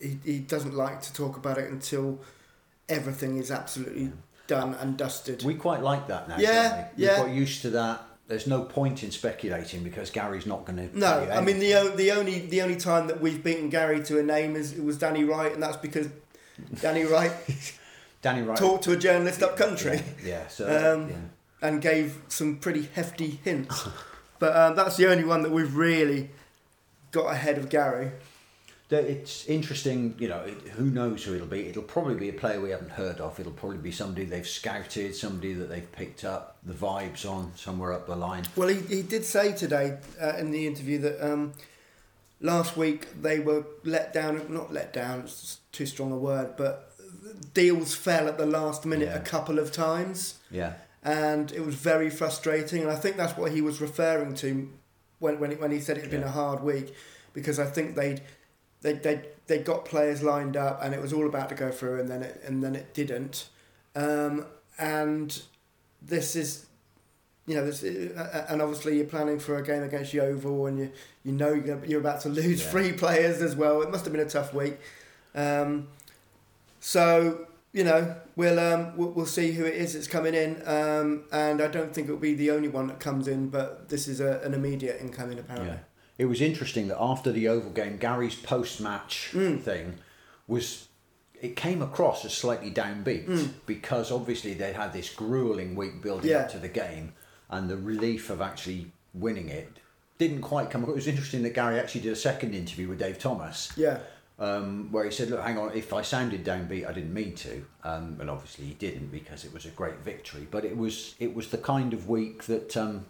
[0.00, 2.18] he, he doesn't like to talk about it until
[2.88, 4.12] everything is absolutely
[4.46, 5.42] done and dusted.
[5.44, 6.36] we quite like that now.
[6.38, 7.04] Yeah, we?
[7.04, 7.18] yeah.
[7.18, 8.02] We've got used to that.
[8.28, 10.98] There's no point in speculating because Gary's not going to.
[10.98, 14.22] no, I mean the the only the only time that we've beaten Gary to a
[14.22, 16.08] name is it was Danny Wright, and that's because
[16.82, 17.32] Danny Wright
[18.22, 20.02] Danny Wright talked to a journalist up country.
[20.24, 21.16] Yeah, so Um, yeah.
[21.68, 23.88] and gave some pretty hefty hints.
[24.38, 26.28] but um, that's the only one that we've really
[27.12, 28.10] got ahead of Gary.
[28.90, 31.66] It's interesting, you know, it, who knows who it'll be.
[31.66, 33.38] It'll probably be a player we haven't heard of.
[33.38, 37.92] It'll probably be somebody they've scouted, somebody that they've picked up the vibes on somewhere
[37.92, 38.44] up the line.
[38.56, 41.52] Well, he, he did say today uh, in the interview that um,
[42.40, 46.92] last week they were let down, not let down, it's too strong a word, but
[47.52, 49.16] deals fell at the last minute Yeah.
[49.16, 50.38] a couple of times.
[50.50, 50.74] Yeah,
[51.04, 52.82] and it was very frustrating.
[52.82, 54.70] And I think that's what he was referring to
[55.18, 56.94] when when, when he said it had been a hard week,
[57.34, 58.22] because I think they'd
[58.82, 62.00] they they they got players lined up and it was all about to go through,
[62.00, 63.48] and then it and then it didn't.
[63.94, 64.46] Um,
[64.78, 65.40] and
[66.02, 66.64] this is.
[67.46, 70.90] You know, this, uh, and obviously you're planning for a game against Yeovil, and you
[71.24, 72.70] you know you're, you're about to lose Yeah.
[72.70, 73.80] three players as well.
[73.80, 74.76] It must have been a tough week.
[75.34, 75.88] Um,
[76.78, 81.24] so you know, we'll um, we'll, we'll see who it is that's coming in, um,
[81.32, 84.20] and I don't think it'll be the only one that comes in, but this is
[84.20, 85.70] a, an immediate incoming apparently.
[85.70, 85.78] yeah.
[86.18, 89.62] It was interesting that after the Yeovil game, Gary's post-match Mm.
[89.62, 89.94] thing
[90.46, 90.86] was.
[91.40, 93.50] It came across as slightly downbeat Mm.
[93.64, 96.38] because obviously they'd had this grueling week building Yeah.
[96.38, 97.12] up to the game,
[97.48, 99.68] and the relief of actually winning it
[100.18, 100.94] didn't quite come across.
[100.94, 104.00] It was interesting that Gary actually did a second interview with Dave Thomas, Yeah,
[104.40, 105.70] um, where he said, "Look, hang on.
[105.76, 109.52] If I sounded downbeat, I didn't mean to." Um, and obviously he didn't because it
[109.54, 110.48] was a great victory.
[110.50, 113.06] But it was it was the kind of week that um,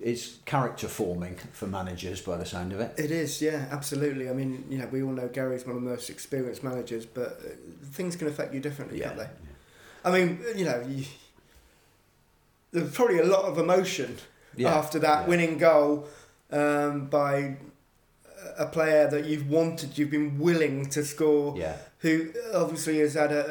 [0.00, 2.94] is character forming for managers, by the sound of it.
[2.96, 3.42] it is.
[3.42, 4.28] Yeah, absolutely.
[4.30, 7.40] I mean, you know, we all know Gary's one of the most experienced managers, but
[7.44, 7.48] uh,
[7.92, 9.28] things can affect you differently, can't they?
[10.04, 11.04] I mean, you know, you,
[12.72, 14.16] there's probably a lot of emotion
[14.56, 15.28] Yeah, after that yeah.
[15.28, 16.06] winning goal
[16.50, 17.56] um, by
[18.58, 21.56] a player that you've wanted, you've been willing to score.
[21.56, 23.44] yeah, who obviously has had a,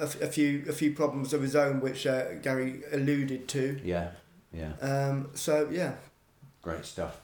[0.00, 3.80] a, a, a few a few problems of his own, which uh, Gary alluded to.
[3.84, 4.08] yeah,
[4.52, 4.72] yeah.
[4.80, 5.94] Um, so yeah,
[6.62, 7.20] Great stuff.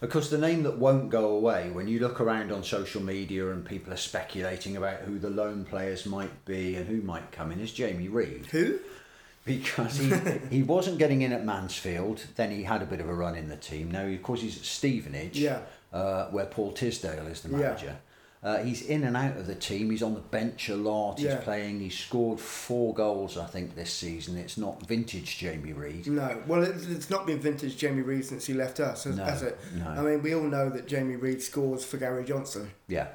[0.00, 3.52] Of course, the name that won't go away when you look around on social media
[3.52, 7.52] and people are speculating about who the loan players might be and who might come
[7.52, 8.46] in is Jamie Reid.
[8.46, 8.80] who?
[9.44, 10.12] because he
[10.50, 12.24] he wasn't getting in at Mansfield.
[12.36, 13.90] Then he had a bit of a run in the team.
[13.90, 15.60] Now, of course, he's at Stevenage, Yeah.
[15.92, 17.86] uh, where Paul Tisdale is the manager.
[17.86, 17.94] Yeah.
[18.42, 19.88] Uh, he's in and out of the team.
[19.90, 21.18] He's on the bench a lot.
[21.18, 21.36] He's Yeah.
[21.40, 21.78] playing.
[21.78, 24.36] He's scored four goals, I think, this season.
[24.36, 26.08] It's not vintage Jamie Reid.
[26.08, 29.24] No, well, it, it's not been vintage Jamie Reid since he left us, has, No,
[29.24, 29.56] has it?
[29.76, 29.86] no.
[29.86, 32.72] I mean, we all know that Jamie Reid scores for Gary Johnson.
[32.88, 33.06] Yeah,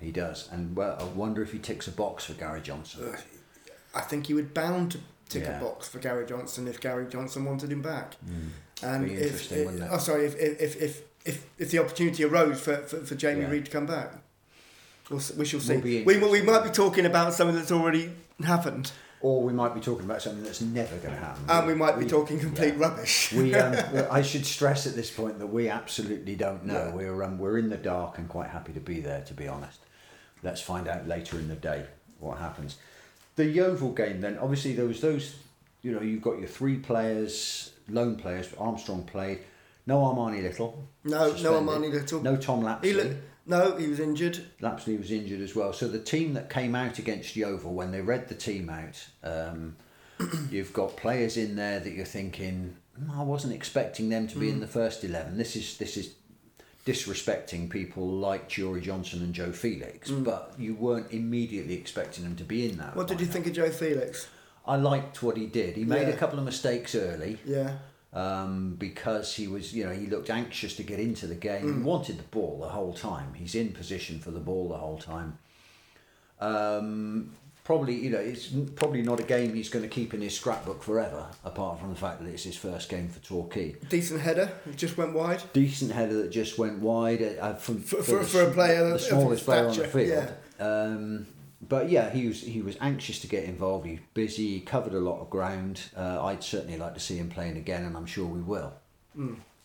[0.00, 0.48] he does.
[0.52, 3.16] And well, I wonder if he ticks a box for Gary Johnson.
[3.96, 5.58] I think he would bound to tick Yeah.
[5.58, 8.14] a box for Gary Johnson if Gary Johnson wanted him back.
[8.84, 9.88] And Be if, interesting, if- wouldn't it?
[9.90, 13.40] oh, sorry, if if, if, if, if if the opportunity arose for, for, for Jamie
[13.40, 13.50] Yeah.
[13.50, 14.14] Reid to come back,
[15.10, 15.76] we'll, we shall see.
[15.76, 18.12] Will we, we might be talking about something that's already
[18.44, 21.44] happened, Or we might be talking about something that's never going to happen.
[21.48, 22.86] and we might be talking complete yeah.
[22.86, 23.32] rubbish.
[23.32, 26.86] we um, I should stress at this point that we absolutely don't know.
[26.88, 26.94] Yeah.
[26.94, 29.22] We're um, we're in the dark and quite happy to be there.
[29.22, 29.80] To be honest,
[30.42, 31.86] let's find out later in the day
[32.20, 32.76] what happens.
[33.36, 34.38] The Yeovil game then.
[34.38, 35.36] Obviously, there was those.
[35.82, 38.48] You know, you've got your three players, loan players.
[38.58, 39.40] Armstrong played.
[39.86, 40.86] No Armani Little.
[41.04, 41.52] No, no.
[41.62, 42.20] Armani Little.
[42.20, 42.82] No Tom Lapsley.
[42.82, 43.16] He
[43.48, 44.38] no, he was injured.
[44.60, 45.72] Lapsley was injured as well.
[45.72, 49.76] So the team that came out against Yeovil, when they read the team out, um,
[50.50, 54.46] you've got players in there that you're thinking, "Hmm, I wasn't expecting them to be
[54.46, 54.52] Mm.
[54.54, 55.36] in the first eleven.
[55.38, 56.14] This is this is
[56.86, 62.44] disrespecting people like Jory Johnson and Joe Felix, but you weren't immediately expecting them to
[62.44, 62.92] be in that.
[62.92, 62.96] Mm.
[62.96, 64.28] What did you think of Joe Felix?
[64.66, 65.76] I liked what he did.
[65.76, 66.14] He made Yeah.
[66.14, 67.78] a couple of mistakes early Yeah,
[68.12, 71.62] um, because he was, you know, he looked anxious to get into the game.
[71.64, 71.76] Mm.
[71.78, 73.34] He wanted the ball the whole time.
[73.34, 75.38] He's in position for the ball the whole time.
[76.40, 77.30] Um,
[77.64, 80.82] probably, you know, it's probably not a game he's going to keep in his scrapbook
[80.82, 81.26] forever.
[81.44, 83.76] Apart from the fact that it's his first game for Torquay.
[83.88, 84.50] decent header.
[84.76, 85.42] Just went wide.
[85.52, 88.98] Decent header that just went wide uh, from For- the for- for a player the
[88.98, 90.32] smallest player on the field.
[90.60, 91.26] Um,
[91.60, 93.86] but yeah, he was he was anxious to get involved.
[93.86, 94.54] He was busy.
[94.54, 95.82] He covered a lot of ground.
[95.96, 98.72] Uh, I'd certainly like to see him playing again, and I'm sure we will.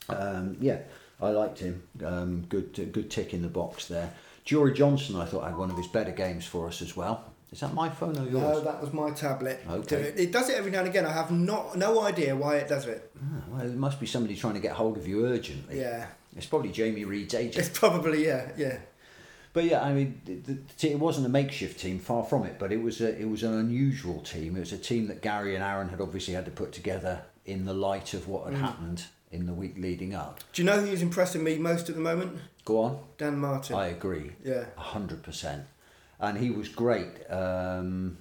[0.10, 0.80] Um, yeah,
[1.22, 1.84] I liked him.
[2.04, 4.12] Um, good good tick in the box there.
[4.44, 7.34] Jory Johnson, I thought had one of his better games for us as well.
[7.52, 8.34] Is that my phone or yours?
[8.34, 9.64] No, that was my tablet.
[9.70, 9.98] Okay.
[9.98, 11.06] It, it does it every now and again.
[11.06, 13.12] I have not no idea why it does it.
[13.22, 15.80] Ah, well, it must be somebody trying to get hold of you urgently.
[15.80, 16.08] Yeah.
[16.36, 17.58] It's probably Jamie Reid's agent.
[17.58, 18.80] It's probably yeah, yeah.
[19.54, 22.58] But yeah, I mean, the, the, it wasn't a makeshift team, far from it.
[22.58, 24.56] But it was a, it was an unusual team.
[24.56, 27.66] It was a team that Gary and Aaron had obviously had to put together in
[27.66, 30.40] the light of what had happened in the week leading up.
[30.54, 32.40] Do you know who's impressing me most at the moment?
[32.66, 33.00] Go on.
[33.18, 33.76] Dan Martin.
[33.76, 34.32] I agree.
[34.44, 34.66] Yeah.
[34.78, 35.64] A hundred percent.
[36.20, 37.10] And he was great.
[37.30, 38.18] Um,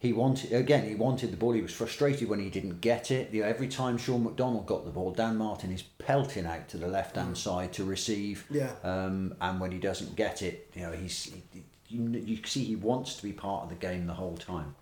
[0.00, 0.88] he wanted again.
[0.88, 1.52] He wanted the ball.
[1.52, 3.32] He was frustrated when he didn't get it.
[3.32, 6.78] You know, every time Shaun MacDonald got the ball, Dan Martin is pelting out to
[6.78, 8.46] the left hand side to receive.
[8.50, 8.72] Yeah.
[8.82, 12.76] Um, and when he doesn't get it, you know, he's he, you, you see he
[12.76, 14.74] wants to be part of the game the whole time.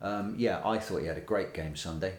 [0.00, 2.14] Um, yeah, I thought he had a great game Sunday.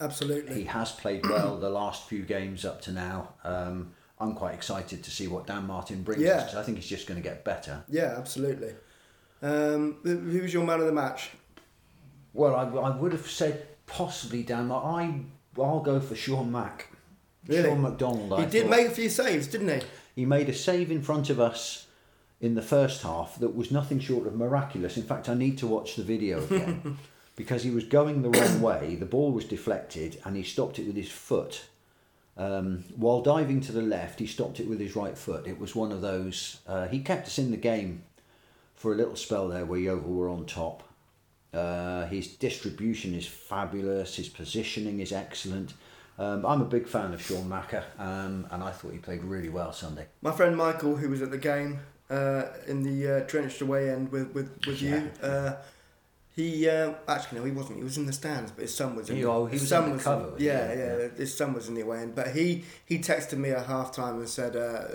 [0.00, 0.54] Absolutely.
[0.56, 3.34] He has played well the last few games up to now.
[3.44, 6.38] Um, I'm quite excited to see what Dan Martin brings Yeah.
[6.38, 7.84] us I think he's just going to get better.
[7.88, 8.72] Yeah, absolutely.
[9.42, 11.30] Um, who was your man of the match?
[12.34, 14.68] Well, I, I would have said possibly Dan.
[14.68, 15.30] Martin.
[15.56, 16.88] I I'll go for Sean Mack.
[17.46, 17.64] Really?
[17.64, 18.32] Shaun MacDonald.
[18.32, 18.70] I he did thought.
[18.70, 19.86] make a few saves, didn't he?
[20.14, 21.86] He made a save in front of us
[22.40, 24.96] in the first half that was nothing short of miraculous.
[24.96, 26.98] In fact, I need to watch the video again
[27.36, 28.96] because he was going the wrong way.
[28.96, 31.66] The ball was deflected and he stopped it with his foot.
[32.36, 35.46] Um, while diving to the left, he stopped it with his right foot.
[35.46, 36.60] It was one of those.
[36.66, 38.04] Uh, he kept us in the game
[38.74, 40.82] for a little spell there where Yeovil were on top.
[41.52, 44.16] Uh, his distribution is fabulous.
[44.16, 45.74] His positioning is excellent.
[46.18, 49.48] Um, I'm a big fan of Sean Macker, um, and I thought he played really
[49.48, 50.06] well Sunday.
[50.20, 54.12] My friend Michael, who was at the game uh, in the uh, drenched away end
[54.12, 55.54] with with, with you, uh,
[56.34, 57.78] he uh, actually no, he wasn't.
[57.78, 59.16] He was in the stands, but his son was in.
[59.16, 61.36] He- the, oh, he his was son in the cover, in- yeah, Yeah, yeah, His
[61.36, 64.28] son was in the away end, but he he texted me at half time and
[64.28, 64.88] said uh,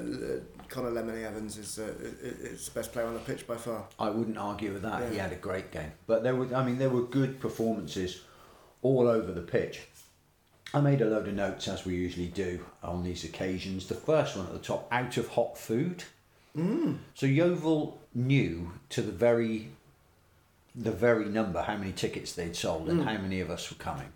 [0.69, 3.85] Connor Lemonheigh-Evans is, uh, is the best player on the pitch by far.
[3.99, 5.11] I wouldn't argue with that.
[5.11, 8.21] He had a great game, but there were, I mean, there were good performances
[8.81, 9.81] all over the pitch.
[10.73, 13.87] I made a load of notes as we usually do on these occasions.
[13.87, 16.03] The first one at the top, out of hot food.
[16.57, 16.97] Mm.
[17.13, 19.69] So Yeovil knew to the very,
[20.79, 24.09] the very number how many tickets they'd sold and how many of us were coming.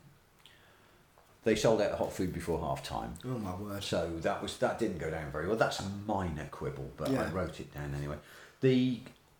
[1.43, 3.15] They sold out the hot food before half time.
[3.25, 3.83] Oh my word!
[3.83, 5.55] So that was that didn't go down very well.
[5.57, 8.17] That's a minor quibble, but I wrote it down anyway.
[8.61, 8.99] The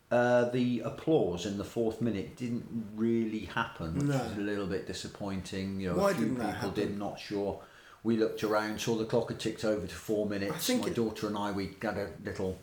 [0.10, 4.18] uh, the applause in the fourth minute didn't really happen, which No.
[4.18, 5.80] was a little bit disappointing.
[5.80, 7.62] You know, Why a few people did not sure.
[8.04, 10.68] We looked around, saw the clock had ticked over to four minutes.
[10.70, 12.58] My it- daughter and I, we got a little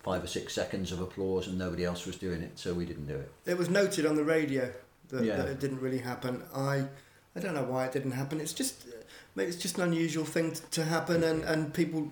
[0.00, 3.06] five or six seconds of applause, and nobody else was doing it, so we didn't
[3.06, 3.30] do it.
[3.46, 4.72] It was noted on the radio
[5.08, 5.36] that, Yeah.
[5.36, 6.42] that it didn't really happen.
[6.54, 6.86] I
[7.36, 8.40] I don't know why it didn't happen.
[8.40, 8.86] It's just
[9.34, 12.10] maybe it's just an unusual thing to happen, and, and people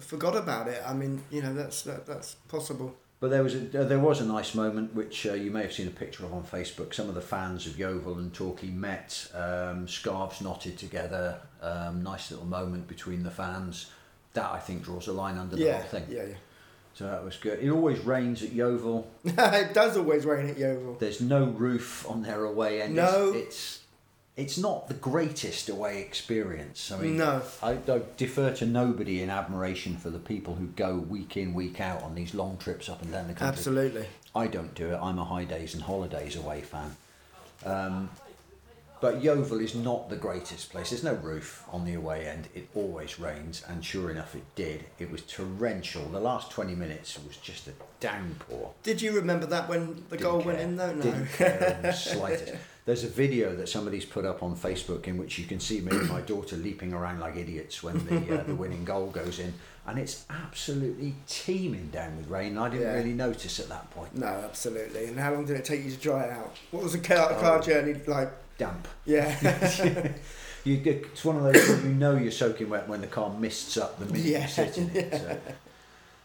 [0.00, 0.80] forgot about it.
[0.86, 2.94] I mean, you know, that's that, that's possible.
[3.20, 5.88] But there was a there was a nice moment which uh, you may have seen
[5.88, 6.94] a picture of on Facebook.
[6.94, 11.40] Some of the fans of Yeovil and Torquay met, um, scarves knotted together.
[11.60, 13.90] Um, nice little moment between the fans.
[14.34, 16.04] That I think draws a line under the yeah, whole thing.
[16.08, 16.34] Yeah, yeah,
[16.98, 17.60] So that was good.
[17.60, 19.08] It always rains at Yeovil.
[19.24, 20.96] it does always rain at Yeovil.
[20.98, 22.96] There's no roof on their away end.
[22.96, 23.32] No.
[23.34, 23.80] It's, it's
[24.36, 26.90] it's not the greatest away experience.
[26.90, 27.42] I mean, No.
[27.62, 31.80] I, I defer to nobody in admiration for the people who go week in week
[31.80, 33.46] out on these long trips up and down the country.
[33.46, 34.06] Absolutely.
[34.34, 34.98] I don't do it.
[35.00, 36.96] I'm a high days and holidays away fan.
[37.64, 38.10] Um,
[39.00, 40.90] but Yeovil is not the greatest place.
[40.90, 42.48] There's no roof on the away end.
[42.54, 44.84] It always rains, and sure enough, it did.
[44.98, 46.04] It was torrential.
[46.08, 48.72] The last 20 minutes was just a downpour.
[48.82, 50.76] Did you remember that when the Didn't goal went in?
[50.76, 50.92] though?
[50.94, 51.02] no.
[51.02, 52.54] Didn't care in the slightest.
[52.86, 55.90] There's a video that somebody's put up on Facebook in which you can see me
[55.94, 59.52] and my daughter leaping around like idiots when the uh, the winning goal goes in,
[59.86, 62.56] and it's absolutely teeming down with rain.
[62.56, 62.94] I didn't Yeah.
[62.94, 64.14] really notice at that point.
[64.16, 65.04] No, absolutely.
[65.04, 66.56] And how long did it take you to dry it out?
[66.70, 67.60] What was the car, car Oh.
[67.62, 68.32] journey like?
[68.58, 68.86] Damp.
[69.06, 70.12] Yeah.
[70.64, 73.78] You it's one of those things you know you're soaking wet when the car mists
[73.78, 75.12] up the minute Yeah, you sit in it.
[75.14, 75.38] So.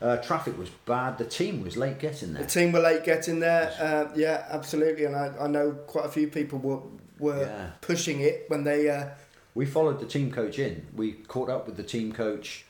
[0.01, 1.17] Uh, traffic was bad.
[1.17, 2.43] The team was late getting there.
[2.43, 3.71] the team were late getting there.
[3.79, 5.05] Uh, yeah, absolutely.
[5.05, 6.79] And I, I know quite a few people were
[7.19, 7.69] were Yeah.
[7.79, 8.89] pushing it when they.
[8.89, 9.11] Uh,
[9.55, 10.87] We followed the team coach in.
[10.93, 12.65] We caught up with the team coach,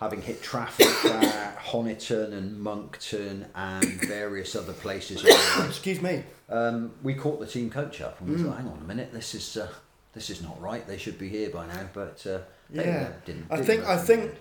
[0.00, 5.24] having hit traffic at Honiton and Monkton and various other places.
[5.68, 6.24] excuse me.
[6.48, 9.34] um, we caught the team coach up and we thought, hang on a minute, this
[9.34, 9.68] is uh,
[10.14, 10.86] this is not right.
[10.86, 13.46] They should be here by now, but uh, they uh, didn't.
[13.50, 14.32] I didn't think I think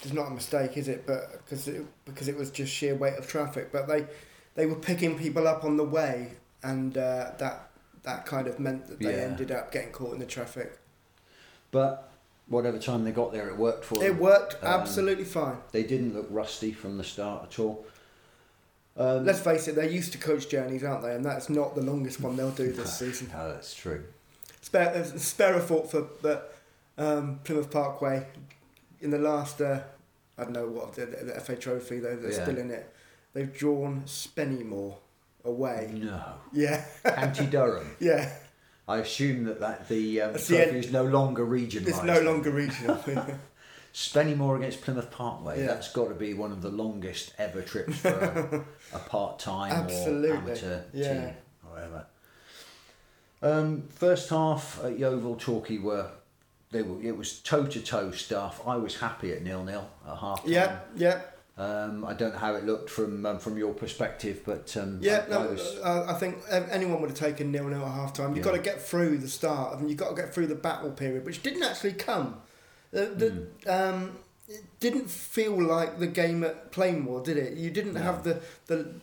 [0.00, 1.06] it's not a mistake, is it?
[1.06, 3.70] But because it because it was just sheer weight of traffic.
[3.70, 4.06] But they
[4.54, 6.32] they were picking people up on the way,
[6.62, 7.68] and uh, that
[8.02, 9.24] that kind of meant that they Yeah.
[9.24, 10.78] ended up getting caught in the traffic.
[11.70, 12.11] But
[12.52, 14.18] whatever time they got there, it worked for It them.
[14.20, 15.56] worked Um, absolutely fine.
[15.72, 17.84] They didn't look rusty from the start at all.
[18.96, 21.14] Um, Let's face it, they're used to coach journeys, aren't they?
[21.14, 23.30] And that's not the longest one they'll do this season.
[23.32, 24.04] no, that's true.
[24.60, 26.06] Spare, uh, spare a thought for
[26.98, 28.26] um, Plymouth Parkway
[29.00, 29.80] in the last uh,
[30.38, 32.42] I don't know what the, the FA Trophy though they're Yeah.
[32.42, 32.94] still in it.
[33.32, 34.96] They've drawn Spennymoor
[35.44, 35.90] away.
[35.94, 37.96] No, Yeah, County Durham.
[37.98, 38.30] yeah.
[38.88, 41.84] I assume that, that the um, That's the trophy end- is no longer region.
[41.86, 42.96] It's no longer regional.
[43.94, 45.60] Spennymoor against Plymouth Parkway.
[45.60, 45.66] Yeah.
[45.66, 48.08] That's got to be one of the longest ever trips for
[48.92, 50.30] a, a part-time Absolutely.
[50.30, 51.12] or amateur Yeah.
[51.26, 51.34] team,
[51.70, 52.06] whatever.
[53.42, 56.08] Um, first half at Yeovil Torquay were
[56.70, 58.60] they were it was toe to toe stuff.
[58.66, 60.42] I was happy at nil nil at half.
[60.46, 61.20] yeah, yeah,
[61.58, 65.24] Um, I don't know how it looked from um, from your perspective, but um, yeah.
[65.26, 67.92] I, No, I was uh, I think uh, anyone would have taken nil nil at
[67.92, 68.30] half time.
[68.30, 68.52] You've Yeah.
[68.52, 71.26] got to get through the start, and you've got to get through the battle period,
[71.26, 72.40] which didn't actually come.
[72.90, 74.16] The, the, um,
[74.48, 77.56] it didn't feel like the game at Plainmoor, did it?
[77.58, 78.00] You didn't No.
[78.00, 78.94] have the, the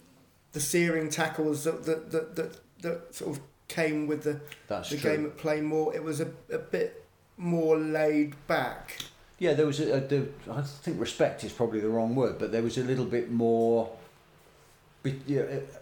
[0.51, 4.97] the searing tackles that that, that, that, that sort of came with the, that's the
[4.97, 5.11] true.
[5.11, 5.93] game at Plainmoor.
[5.93, 7.05] It was a, a bit
[7.37, 8.97] more laid back.
[9.39, 12.51] Yeah, there was a, a the, I think respect is probably the wrong word, but
[12.51, 13.89] there was a little bit more.
[15.03, 15.75] Be, yeah, it-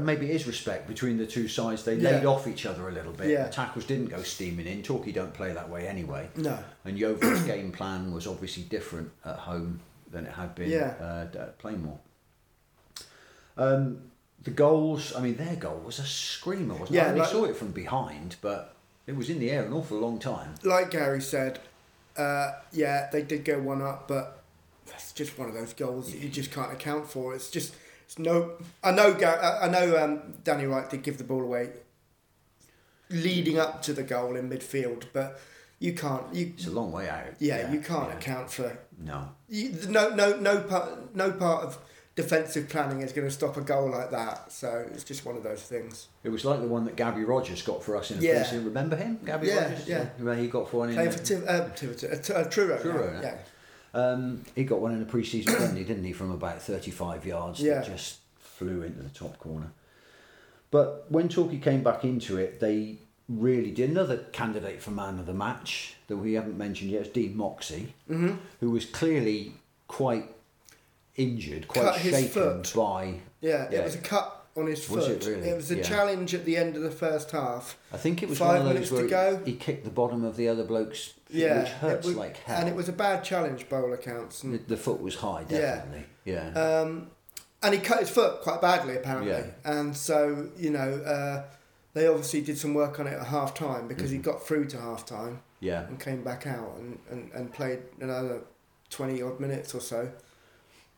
[0.00, 1.82] maybe it is respect between the two sides.
[1.84, 2.10] They Yeah.
[2.10, 3.28] laid off each other a little bit.
[3.28, 3.44] Yeah.
[3.44, 4.82] The tackles didn't go steaming in.
[4.82, 6.28] Torquay don't play that way anyway.
[6.36, 6.58] No.
[6.84, 10.94] And Yeovil's game plan was obviously different at home than it had been Yeah.
[11.00, 11.98] uh, at Plainmoor.
[13.56, 14.10] Um,
[14.42, 16.94] the goals, I mean, their goal was a screamer, wasn't it?
[16.96, 18.74] Yeah, I only like- saw it from behind, but
[19.06, 20.54] it was in the air an awful long time.
[20.64, 21.60] like Gary said,
[22.18, 24.42] uh, yeah, they did go one up, but
[24.86, 27.34] that's just one of those goals that you just can't account for.
[27.34, 27.74] It's just
[28.04, 28.52] it's no.
[28.82, 29.14] I know.
[29.14, 30.02] I know.
[30.02, 31.70] Um, Danny Wright did give the ball away,
[33.10, 35.40] leading up to the goal in midfield, but
[35.78, 36.22] you can't.
[36.34, 37.34] You It's a long way out.
[37.38, 38.16] yeah, you can't yeah.
[38.16, 38.78] account for.
[38.98, 39.28] No.
[39.48, 41.14] You, no, no, no part.
[41.14, 41.78] No part of
[42.16, 44.50] defensive planning is going to stop a goal like that.
[44.50, 46.08] So it's just one of those things.
[46.24, 48.38] It was like the one that Gabby Rogers got for us in a Yeah.
[48.38, 48.64] pre-season.
[48.64, 49.86] Remember him, Gabby Yeah, Rogers?
[49.88, 50.06] yeah.
[50.18, 50.94] Where he got for one in.
[50.96, 52.78] Playing for Tiv- uh, Tiverton, uh, uh, Truro.
[52.80, 53.20] Truro, yeah.
[53.22, 53.36] yeah.
[53.94, 57.60] Um, he got one in a pre-season friendly, didn't he, from about thirty-five yards?
[57.60, 57.74] Yeah.
[57.76, 59.70] That just flew into the top corner.
[60.70, 62.98] But when Torquay came back into it, they
[63.28, 63.90] really did.
[63.90, 67.94] Another candidate for man of the match that we haven't mentioned yet is Dean Moxey,
[68.10, 68.36] Mm-hmm.
[68.60, 69.54] who was clearly
[69.88, 70.28] quite
[71.16, 72.72] injured, quite Cut his shaken foot.
[72.74, 73.20] by.
[73.40, 73.80] Yeah, Yeah.
[73.80, 75.26] it was a cut on his Was foot.
[75.26, 75.52] it really?
[75.52, 75.82] was a Yeah.
[75.82, 77.78] challenge at the end of the first half.
[77.92, 79.40] I think it was Five one of those minutes to go.
[79.44, 82.60] he kicked the bottom of the other bloke's, Yeah, which hurts it was- like hell.
[82.60, 85.58] and it was a bad challenge, bowl accounts, The, and, the foot was high, Yeah.
[85.60, 86.06] definitely.
[86.24, 86.48] Yeah.
[86.80, 87.10] um,
[87.62, 89.30] and he cut his foot quite badly apparently.
[89.32, 89.44] Yeah.
[89.64, 91.44] And so you know, uh,
[91.94, 94.16] they obviously did some work on it at half time because Mm-hmm.
[94.16, 95.86] he got through to half time yeah.
[95.86, 98.42] and came back out and, and, and played another
[98.90, 100.10] twenty odd minutes or so.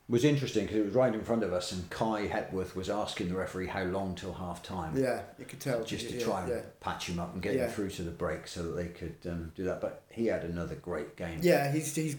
[0.09, 3.29] Was interesting because it was right in front of us, and Kai Hepworth was asking
[3.29, 4.97] the referee how long till half time.
[4.97, 5.83] Yeah, you could tell.
[5.83, 6.61] Just to yeah, try and yeah.
[6.79, 7.65] patch him up and get Yeah.
[7.67, 9.81] him through to the break so that they could um, do that.
[9.81, 11.39] But he had another great game.
[11.43, 12.15] Yeah, he's he's,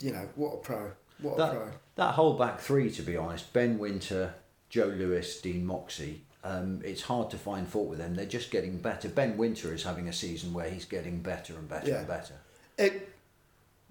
[0.00, 1.68] you know, what a pro, what a That, pro.
[1.94, 4.34] that whole back three, to be honest, Ben Wynter,
[4.68, 8.16] Joe Lewis, Dean Moxey, um, it's hard to find fault with them.
[8.16, 9.08] They're just getting better.
[9.08, 12.34] Ben Wynter is having a season where he's getting better and better and better.
[12.78, 13.11] it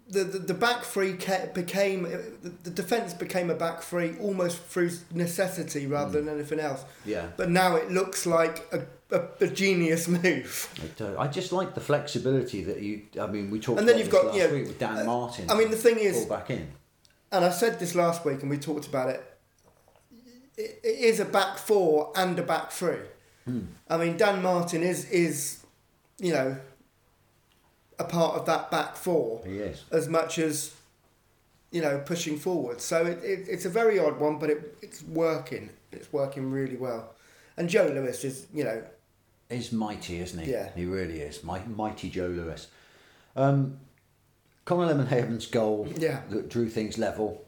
[0.09, 1.13] the, the, the back three
[1.53, 6.83] became the, the defense became a back three almost through necessity rather than anything else
[7.05, 7.27] Yeah.
[7.37, 8.85] but now it looks like a,
[9.15, 13.03] a, a genius move uh, I just like the flexibility that you.
[13.21, 14.97] I mean, we talked And then about you've got, last you know, week with Dan
[14.99, 15.49] uh, Martin.
[15.49, 16.67] I mean, the thing is- back in.
[17.31, 19.23] and I said this last week and we talked about it
[20.57, 22.99] it, it is a back four and a back three
[23.89, 25.63] I mean Dan Martin is is
[26.19, 26.57] you know
[28.01, 29.61] a part of that back four He
[29.91, 30.73] as much as
[31.71, 32.81] you know pushing forward.
[32.81, 35.69] So it, it it's a very odd one, but it it's working.
[35.91, 37.13] It's working really well.
[37.57, 38.83] And Joe Lewis is you know
[39.49, 40.51] He's mighty, isn't he?
[40.51, 40.69] Yeah.
[40.75, 41.43] He really is.
[41.43, 42.67] Mi- mighty Joe Lewis.
[43.35, 43.79] Um,
[44.63, 46.21] Connor Lemonheigh-Evans' goal Yeah.
[46.29, 47.43] that drew things level.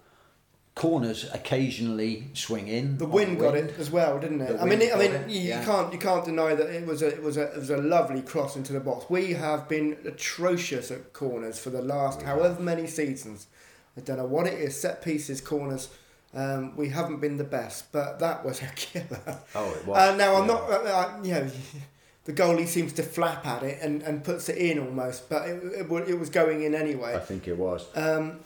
[0.76, 2.97] Corners occasionally swing in.
[2.97, 4.57] the on wind got it as well, didn't it?
[4.57, 5.59] The I mean, it, I mean, it, you, yeah.
[5.59, 7.78] you can't you can't deny that it was a it was a it was a
[7.78, 9.05] lovely cross into the box.
[9.07, 13.47] We have been atrocious at corners for the last however many seasons.
[13.95, 14.80] I don't know what it is.
[14.80, 15.89] Set pieces, corners.
[16.34, 19.39] Um, we haven't been the best, but that was a killer.
[19.53, 19.97] Oh, it was.
[19.97, 20.53] Uh, now I'm yeah.
[20.53, 21.51] not, uh, uh, you know,
[22.26, 25.63] the goalie seems to flap at it and, and puts it in almost, but it,
[25.63, 27.15] it, it was going in anyway.
[27.15, 27.86] I think it was.
[27.95, 28.39] Um,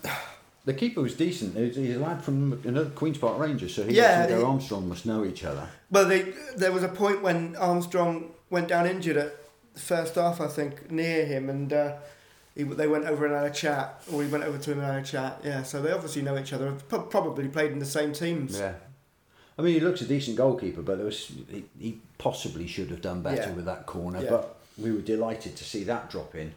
[0.68, 1.56] The keeper was decent.
[1.56, 5.24] He's a lad from another Queens Park Rangers, so he Yeah, and Armstrong must know
[5.24, 5.66] each other.
[5.90, 9.34] Well, they, there was a point when Armstrong went down injured at
[9.74, 11.94] the first half, I think, near him, and uh,
[12.54, 14.88] he, they went over and had a chat, or he went over to him and
[14.88, 15.40] had a chat.
[15.42, 16.74] Yeah, so they obviously know each other.
[16.90, 18.60] Probably played in the same teams.
[18.60, 18.74] Yeah.
[19.58, 23.02] I mean, he looks a decent goalkeeper, but there was he, he possibly should have
[23.02, 23.52] done better Yeah.
[23.54, 24.22] with that corner.
[24.22, 24.32] Yeah.
[24.32, 26.54] But we were delighted to see that drop in.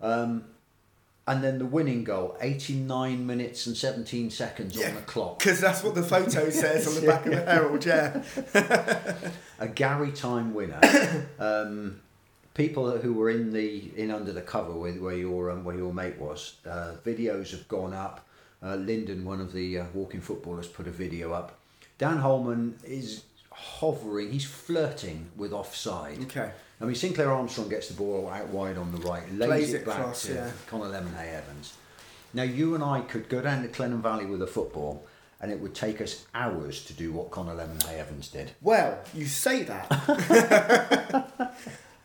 [0.00, 0.44] Um,
[1.26, 4.88] and then the winning goal, 89 minutes and 17 seconds Yeah.
[4.88, 5.38] on the clock.
[5.38, 8.22] Because that's what the photo says on the back of the Herald, yeah.
[9.58, 10.80] a Gary time winner.
[11.38, 12.00] um,
[12.54, 15.92] people who were in the in under the cover with where your um, where your
[15.94, 18.26] mate was, uh, videos have gone up.
[18.62, 21.58] Uh, Lyndon, one of the uh, walking footballers, put a video up.
[21.98, 24.32] Dan Holman is hovering.
[24.32, 26.20] He's flirting with offside.
[26.22, 26.50] Okay.
[26.80, 29.86] I mean, Sinclair Armstrong gets the ball out wide on the right, lays it, it
[29.86, 30.50] back to yeah.
[30.66, 31.74] Connor Lemonheigh-Evans.
[32.32, 35.06] Now, you and I could go down to Clennon Valley with a football,
[35.40, 38.52] and it would take us hours to do what Connor Lemonheigh-Evans did.
[38.60, 39.88] Well, you say that.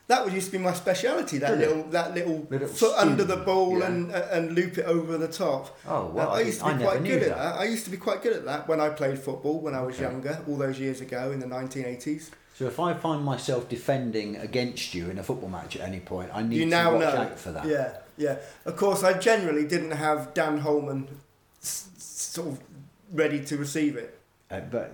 [0.08, 1.40] that would used to be my speciality.
[1.40, 3.88] That little, that little, Little foot under the ball yeah.
[3.88, 5.78] and and loop it over the top.
[5.88, 7.38] Oh, well, Uh, I used to be I quite good knew at that.
[7.38, 7.56] that.
[7.60, 9.96] I used to be quite good at that when I played football when I was
[9.96, 10.04] Okay.
[10.04, 12.30] younger, all those years ago in the 1980s.
[12.60, 16.30] So if I find myself defending against you in a football match at any point,
[16.34, 17.22] I need you to now watch know.
[17.22, 17.66] out for that.
[17.66, 18.36] Yeah, yeah.
[18.66, 21.08] Of course, I generally didn't have Dan Holman
[21.62, 22.60] s- sort of
[23.14, 24.20] ready to receive it.
[24.52, 24.94] Uh, but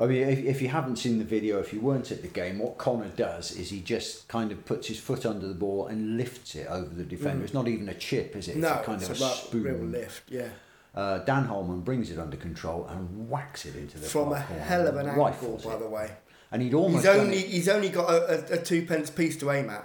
[0.00, 2.60] I mean, if, if you haven't seen the video, if you weren't at the game,
[2.60, 6.16] what Connor does is he just kind of puts his foot under the ball and
[6.16, 7.40] lifts it over the defender.
[7.40, 7.44] Mm.
[7.46, 8.52] It's not even a chip, is it?
[8.52, 9.62] It's no, a kind it's of a a spoon.
[9.64, 10.30] real lift.
[10.30, 10.46] Yeah,
[10.94, 14.86] Uh, Dan Holman brings it under control and whacks it into the from a hell
[14.86, 15.24] of an angle,
[15.64, 15.78] by it.
[15.80, 16.12] the way.
[16.52, 19.50] And he'd almost He's only he's only got a, a, a two pence piece to
[19.50, 19.84] aim at.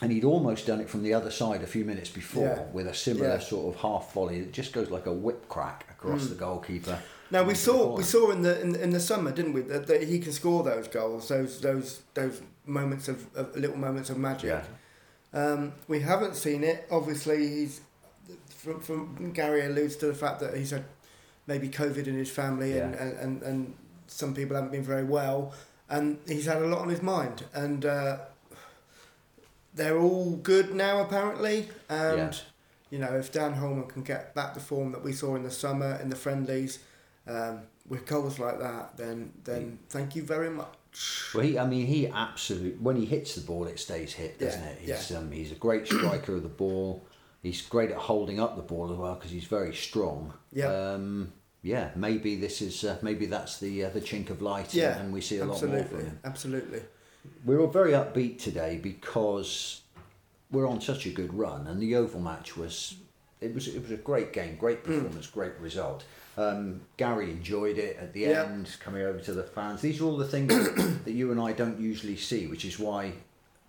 [0.00, 2.62] and he'd almost done it from the other side a few minutes before Yeah.
[2.72, 3.38] with a similar Yeah.
[3.40, 6.28] sort of half volley that just goes like a whip crack across Mm.
[6.30, 6.98] the goalkeeper.
[7.30, 10.02] Now we saw we saw in the in, in the summer, didn't we, that, that
[10.04, 14.50] he can score those goals, those those those moments of, of little moments of magic.
[14.50, 14.62] Yeah.
[15.32, 16.86] Um, we haven't seen it.
[16.90, 17.80] Obviously, he's
[18.48, 20.84] from, from Gary alludes to the fact that he's had
[21.48, 23.74] maybe COVID in his family, and, and, and, and
[24.06, 25.52] some people haven't been very well,
[25.96, 28.18] and he's had a lot on his mind, and uh,
[29.74, 32.18] they're all good now apparently, and.
[32.18, 32.32] Yeah.
[32.90, 35.50] You know, if Dan Holman can get back the form that we saw in the
[35.50, 36.78] summer in the friendlies,
[37.26, 41.32] um, with goals like that, then then thank you very much.
[41.34, 44.62] Well, he, I mean, he absolutely when he hits the ball, it stays hit, doesn't
[44.62, 44.78] Yeah, it?
[44.78, 47.04] He's um, he's a great striker of the ball.
[47.42, 50.32] He's great at holding up the ball as well because he's very strong.
[50.52, 50.66] Yeah.
[50.66, 51.32] Um,
[51.64, 51.90] yeah.
[51.96, 55.12] Maybe this is uh, maybe that's the uh, the chink of light, and- Yeah, and
[55.12, 56.20] we see a lot more from him.
[56.24, 56.82] absolutely.
[57.44, 59.80] We're all very upbeat today because
[60.50, 62.96] we're on such a good run, and the Yeovil match was
[63.40, 64.92] it was it was a great game, great Hmm.
[64.94, 66.04] performance, great result.
[66.36, 68.44] Um, Gary enjoyed it at the Yeah.
[68.44, 69.80] end, coming over to the fans.
[69.80, 72.76] These are all the things that, that you and I don't usually see, which is
[72.78, 73.12] why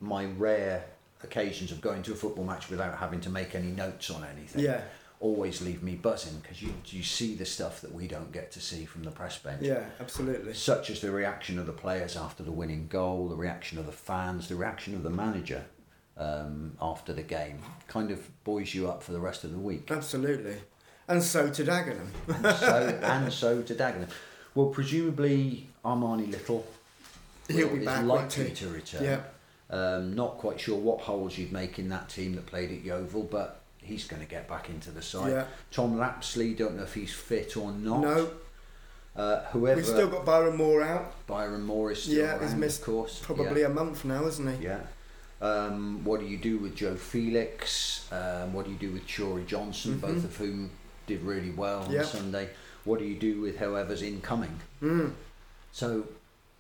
[0.02, 0.86] my rare
[1.24, 4.64] occasions of going to a football match without having to make any notes on anything
[4.64, 4.82] Yeah,
[5.20, 8.60] always leave me buzzing because you you see the stuff that we don't get to
[8.60, 10.54] see from the press bench yeah, absolutely.
[10.54, 13.92] such as the reaction of the players after the winning goal, the reaction of the
[13.92, 15.64] fans, the reaction of the manager
[16.18, 19.90] um, after the game, kind of buoys you up for the rest of the week.
[19.92, 20.56] Absolutely.
[21.08, 22.08] And so to Dagenham.
[22.28, 24.10] and so and so to Dagenham.
[24.54, 26.66] Well, presumably Armani Little
[27.48, 29.04] He'll will- be back, likely to return.
[29.04, 29.22] Yeah.
[29.70, 33.24] Um, not quite sure what holes you'd make in that team that played at Yeovil,
[33.24, 35.32] but he's going to get back into the side.
[35.32, 35.46] Yeah.
[35.72, 38.02] Tom Lapslie, don't know if he's fit or not.
[38.02, 38.30] No,
[39.16, 41.26] Uh, whoever we've still got Byron Moore out.
[41.26, 43.20] Byron Moore is still Yeah, around, he's missed of course.
[43.24, 43.68] Probably Yeah.
[43.68, 44.66] a month now, isn't he?
[44.66, 44.82] Yeah.
[45.42, 48.06] Um, what do you do with Joe Felix?
[48.12, 50.02] Um, what do you do with Chory Johnson, Mhm.
[50.02, 50.72] both of whom
[51.08, 52.04] did really well on.
[52.04, 52.50] Sunday?
[52.84, 54.60] What do you do with whoever's incoming?
[54.82, 55.14] Mm.
[55.72, 56.08] So,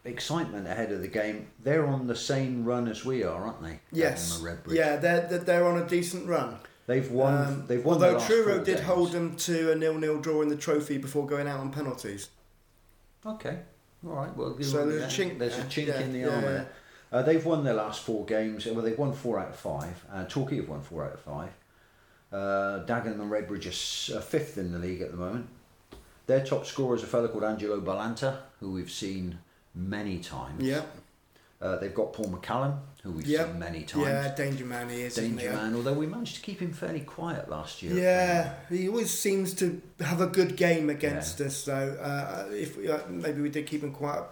[0.05, 1.47] excitement ahead of the game.
[1.63, 3.79] They're on the same run as we are, aren't they?
[3.91, 4.39] Yes.
[4.41, 6.57] And Yeah, they're they're on a decent run.
[6.87, 7.33] They've won.
[7.47, 7.95] Um, they've won.
[7.95, 8.79] although Truro did games.
[8.81, 12.29] hold them to a nil-nil draw in the trophy before going out on penalties.
[13.25, 13.59] Okay.
[14.05, 14.35] All right.
[14.37, 16.67] Well, So there's a chink There's a chink Yeah, in the yeah, armour.
[17.11, 17.17] yeah.
[17.17, 18.65] Uh, they've won their last four games.
[18.65, 20.03] Well, they've won four out of five.
[20.11, 21.49] Uh, Torquay have won four out of five.
[22.31, 25.47] Uh, Dagenham and Redbridge are fifth in the league at the moment.
[26.27, 29.37] Their top scorer is a fellow called Angelo Balanta, who we've seen
[29.73, 30.61] many times.
[30.63, 30.81] Yeah,
[31.65, 33.47] Uh, they've got Paul McCallum, who we've Yep.
[33.47, 34.05] seen many times.
[34.05, 35.15] yeah, danger man he is.
[35.15, 37.93] Danger man, although we managed to keep him fairly quiet last year.
[37.95, 41.65] Yeah, he always seems to have a good game against us.
[41.65, 44.23] Though, uh, if we, uh, maybe we did keep him quiet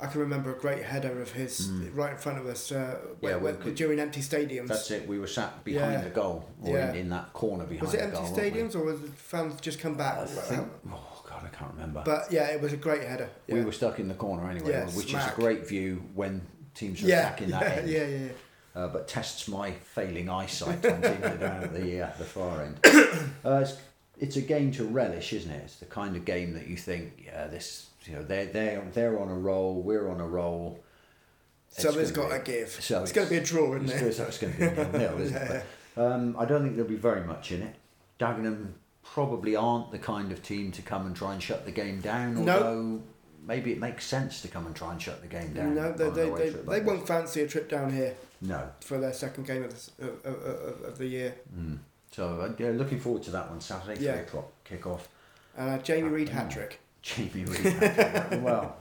[0.00, 2.98] I can remember a great header of his right in front of us uh.
[3.20, 4.66] Yeah, when- could- during empty stadiums.
[4.66, 5.06] That's it.
[5.06, 6.00] We were sat behind Yeah.
[6.02, 6.90] the goal, or Yeah.
[6.90, 9.94] in, in that corner behind was it empty stadiums or was the fans just come
[9.96, 10.18] back?
[10.18, 10.68] I think.
[10.90, 11.13] Oh
[11.54, 12.02] can't remember.
[12.04, 13.28] But yeah, it was a great header.
[13.46, 13.54] Yeah.
[13.56, 15.26] we were stuck in the corner anyway, Yeah, which smack.
[15.32, 16.42] is a great view when
[16.74, 17.88] teams are yeah, attacking that end.
[17.88, 18.28] yeah, yeah, yeah.
[18.82, 22.24] uh, but tests my failing eyesight on teams that are down at the uh, the
[22.24, 22.78] far end.
[23.44, 23.76] Uh, it's,
[24.18, 25.62] it's a game to relish, isn't it?
[25.64, 29.20] It's the kind of game that you think, yeah, this, you know, they're they're, they're
[29.20, 30.82] on a roll, we're on a roll.
[31.70, 32.68] It's Something's got to give.
[32.70, 34.06] so it's going to be a draw, isn't It's, it?
[34.06, 35.64] it's, it's going to be nil nil, isn't it?
[35.96, 37.74] But, um, I don't think there'll be very much in it.
[38.20, 38.72] Dagenham
[39.04, 42.44] probably aren't the kind of team to come and try and shut the game down.
[42.44, 42.52] No.
[42.52, 43.02] Although
[43.46, 45.74] maybe it makes sense to come and try and shut the game down.
[45.74, 48.14] No, they, they, they, trip they won't fancy a trip down here.
[48.40, 48.68] No.
[48.80, 51.34] for their second game of the, of, of, of, the year.
[51.56, 51.78] Mm.
[52.10, 54.12] So uh, yeah, looking forward to that one Saturday, Yeah.
[54.12, 55.08] three o'clock kick off.
[55.56, 56.32] And uh, Jamie Reid Mm.
[56.32, 56.80] hat trick.
[57.02, 57.72] Jamie Reid.
[57.72, 58.42] hat-trick.
[58.42, 58.76] well,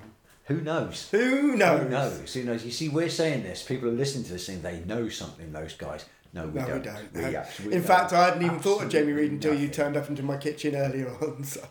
[0.46, 1.10] who knows?
[1.12, 1.82] Who knows?
[1.84, 2.34] Who knows?
[2.34, 2.66] Who knows?
[2.66, 3.64] You see, we're saying this.
[3.64, 5.52] People are listening to this saying they know something.
[5.52, 6.06] Those guys.
[6.34, 6.78] No, we No, don't.
[6.80, 7.14] we don't.
[7.14, 7.88] We absolutely In don't.
[7.88, 10.76] fact, I hadn't even thought of Jamie Reid until you turned up into my kitchen
[10.76, 11.44] earlier on.
[11.44, 11.62] So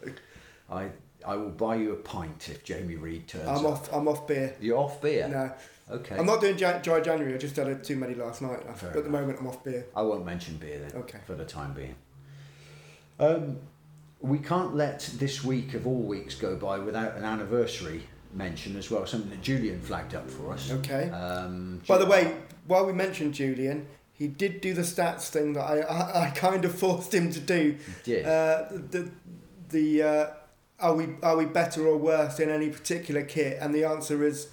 [0.71, 0.91] I
[1.27, 3.73] I will buy you a pint if Jamie Reid turns I'm up.
[3.73, 3.93] off.
[3.93, 4.55] I'm off beer.
[4.61, 5.29] You're off beer.
[5.29, 5.53] No,
[5.97, 6.17] Okay.
[6.17, 7.35] I'm not doing Jan- dry January.
[7.35, 8.61] I just had a too many last night.
[8.77, 9.87] Fair but at the moment, I'm off beer.
[9.97, 11.01] I won't mention beer then.
[11.03, 11.19] Okay.
[11.27, 11.95] For the time being.
[13.19, 13.59] Um,
[14.21, 18.03] we can't let this week of all weeks go by without an anniversary
[18.33, 19.05] mention as well.
[19.07, 20.71] Something that Julian flagged up for us.
[20.71, 21.11] Okay.
[21.11, 22.35] Um, By the way,
[22.67, 23.87] while we mentioned Julian,
[24.23, 27.41] he did do the stats thing that I I, I kind of forced him to
[27.41, 27.77] do.
[28.05, 28.21] He.
[28.21, 29.11] Uh, the
[29.71, 30.27] the uh,
[30.81, 33.59] are we are we better or worse in any particular kit?
[33.61, 34.49] And the answer is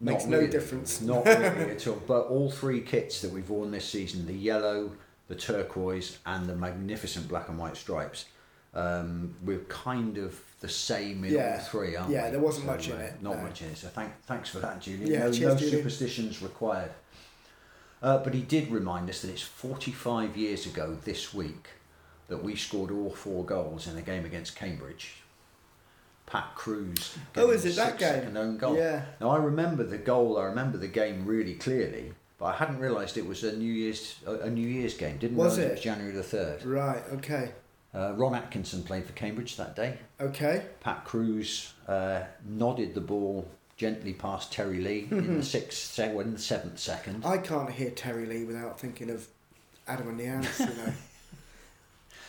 [0.00, 0.50] makes Not no really.
[0.50, 1.00] difference.
[1.00, 2.02] Not really at all.
[2.06, 4.92] But all three kits that we've worn this season the yellow,
[5.28, 8.26] the turquoise, and the magnificent black and white stripes
[8.74, 11.58] um, we're kind of the same in Yeah.
[11.60, 12.24] all three, aren't Yeah, we?
[12.24, 13.42] Yeah, there wasn't much in uh, it, Not no.
[13.44, 13.78] much in it.
[13.78, 15.10] So thank, thanks for that, Julian.
[15.10, 15.76] Yeah, no cheers, no Julian.
[15.78, 16.90] superstitions required.
[18.04, 21.68] Uh, but he did remind us that it's 45 years ago this week
[22.28, 25.22] that we scored all four goals in a game against Cambridge.
[26.26, 27.16] Pat Kruse.
[27.34, 28.12] Oh, is it that game?
[28.16, 28.76] second own goal.
[28.76, 29.06] Yeah.
[29.22, 30.36] Now I remember the goal.
[30.38, 34.16] I remember the game really clearly, but I hadn't realised it was a New Year's
[34.26, 35.16] a, New Year's game.
[35.16, 35.68] Didn't Was it?
[35.68, 36.62] it was January the third.
[36.62, 37.02] Right.
[37.10, 37.52] Okay.
[37.94, 39.96] Uh, Ron Atkinson played for Cambridge that day.
[40.20, 40.66] Okay.
[40.80, 46.24] Pat Kruse uh, nodded the ball gently past Terry Lee in the sixth, se- well,
[46.24, 47.24] in the seventh second.
[47.24, 49.26] I can't hear Terry Lee without thinking of
[49.88, 50.92] Adam and the Ants, you know.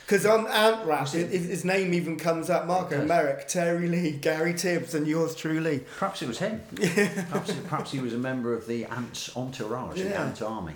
[0.05, 3.07] Because on Ant Rap, his, his name even comes up Marco does.
[3.07, 5.83] Merrick, Terry Lee, Gary Tibbs, and yours truly.
[5.97, 6.61] Perhaps it was him.
[6.75, 10.23] perhaps, perhaps he was a member of the Ants entourage, the Yeah.
[10.23, 10.73] Ant Army.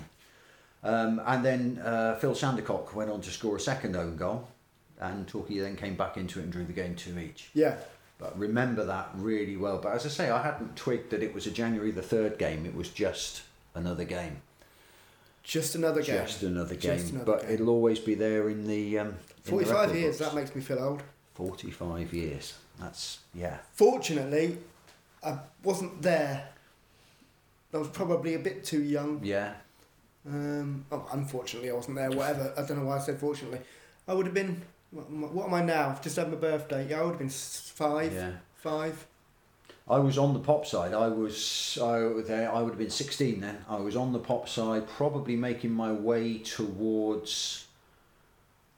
[0.82, 4.48] Um, and then uh, Phil Sandercock went on to score a second own goal,
[5.00, 7.50] and Torquay then came back into it and drew the game two each.
[7.54, 7.76] Yeah.
[8.20, 9.78] But remember that really well.
[9.78, 12.66] But as I say, I hadn't twigged that it was a January the third game.
[12.66, 13.42] It was just
[13.74, 14.42] another game.
[15.42, 16.16] Just another game.
[16.26, 17.14] Just another Just game.
[17.16, 17.50] another but game.
[17.52, 18.98] it'll always be there in the.
[18.98, 19.14] Um, in
[19.44, 20.30] the 45 years, books.
[20.30, 21.02] that makes me feel old.
[21.34, 22.58] 45 years.
[22.78, 23.58] That's, yeah.
[23.72, 24.58] Fortunately,
[25.24, 26.48] I wasn't there.
[27.72, 29.20] I was probably a bit too young.
[29.22, 29.54] Yeah.
[30.26, 32.10] Um, oh, unfortunately, I wasn't there.
[32.10, 32.52] Whatever.
[32.56, 33.60] I don't know why I said fortunately.
[34.06, 34.60] I would have been.
[34.90, 35.98] What am I- what am I now?
[36.02, 36.88] Just had my birthday.
[36.88, 38.12] Yeah, I would have been five.
[38.12, 38.32] Yeah.
[38.56, 39.06] Five.
[39.88, 40.94] I was on the pop side.
[40.94, 42.52] I was I, there.
[42.52, 43.64] I would have been sixteen then.
[43.68, 47.66] I was on the pop side, probably making my way towards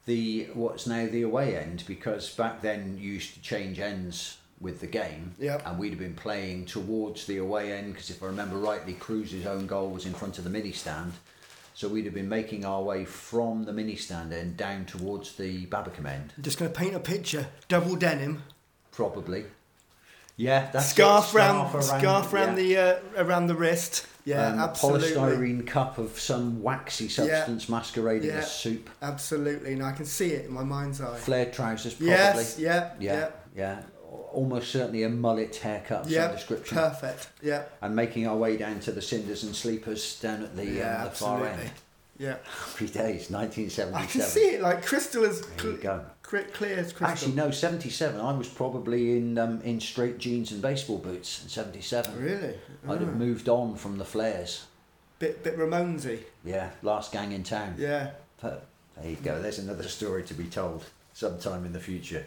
[0.05, 4.79] the what's now the away end because back then you used to change ends with
[4.79, 5.33] the game.
[5.39, 5.63] Yep.
[5.65, 9.45] And we'd have been playing towards the away end because if I remember rightly, Kruse's
[9.45, 11.13] own goal was in front of the mini stand.
[11.75, 15.65] So we'd have been making our way from the mini stand end down towards the
[15.65, 17.47] Babbacombe end, I'm just going to paint a picture.
[17.67, 18.43] Double denim.
[18.91, 19.45] probably.
[20.35, 22.39] Yeah, that's it, scarf, round, scarf yeah.
[22.39, 24.07] round the uh, around the wrist.
[24.25, 25.11] Yeah, um, absolutely.
[25.11, 28.37] polystyrene cup of some waxy substance masquerading Yeah.
[28.37, 28.89] as soup.
[29.01, 29.73] Absolutely.
[29.73, 31.17] And I can see it in my mind's eye.
[31.17, 32.11] Flared trousers, probably.
[32.13, 32.57] Yes.
[32.57, 32.91] Yeah.
[32.99, 33.29] yeah, Yeah.
[33.55, 33.81] yeah.
[34.33, 36.27] Almost certainly a mullet haircut Yeah.
[36.27, 36.77] some description.
[36.77, 37.29] Perfect.
[37.41, 37.63] Yeah.
[37.81, 40.97] And making our way down to the cinders and sleepers down at the, yeah.
[40.99, 41.63] um, the far absolutely.
[41.65, 41.71] end.
[42.17, 42.35] Yeah.
[42.71, 43.93] Happy days, 1977.
[43.95, 46.05] I can see it like crystal as cl- go.
[46.21, 47.07] clear as crystal.
[47.07, 48.19] Actually, no, 77.
[48.19, 52.15] I was probably in um, in straight jeans and baseball boots in 77.
[52.21, 52.55] Really?
[52.87, 53.17] I'd have Ah.
[53.17, 54.65] moved on from the flares.
[55.19, 56.19] Bit bit Ramonesy.
[56.45, 57.75] Yeah, last gang in town.
[57.77, 58.11] Yeah.
[58.41, 58.65] But
[58.97, 59.41] there you go.
[59.41, 62.25] There's another story to be told sometime in the future.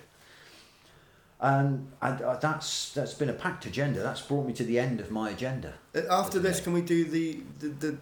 [1.41, 4.03] And, and uh, that's that's been a packed agenda.
[4.03, 5.75] That's brought me to the end of my agenda.
[5.95, 7.99] Uh, After this, can we do the, the the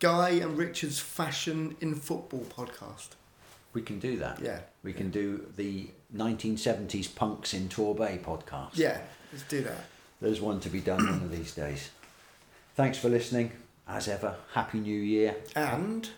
[0.00, 3.10] Guy and Richard's fashion in football podcast?
[3.72, 4.40] We can do that.
[4.40, 4.60] Yeah.
[4.82, 8.70] We can do the 1970s punks in Torbay podcast.
[8.74, 9.00] Yeah.
[9.32, 9.84] Let's do that.
[10.20, 11.90] there's one to be done one of these days.
[12.76, 13.52] Thanks for listening.
[13.86, 15.36] As ever, Happy New Year.
[15.56, 16.08] And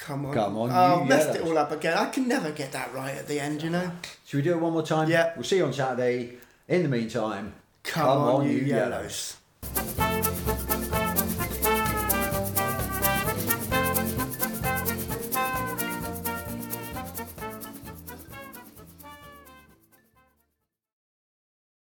[0.00, 1.96] come on, Come on, oh, messed it all up again.
[1.96, 3.90] I can never get that right at the end, you know.
[4.26, 5.08] Should we do it one more time?
[5.08, 5.32] Yeah.
[5.36, 6.38] We'll see you on Saturday.
[6.68, 9.36] In the meantime, Come, on, you yellows.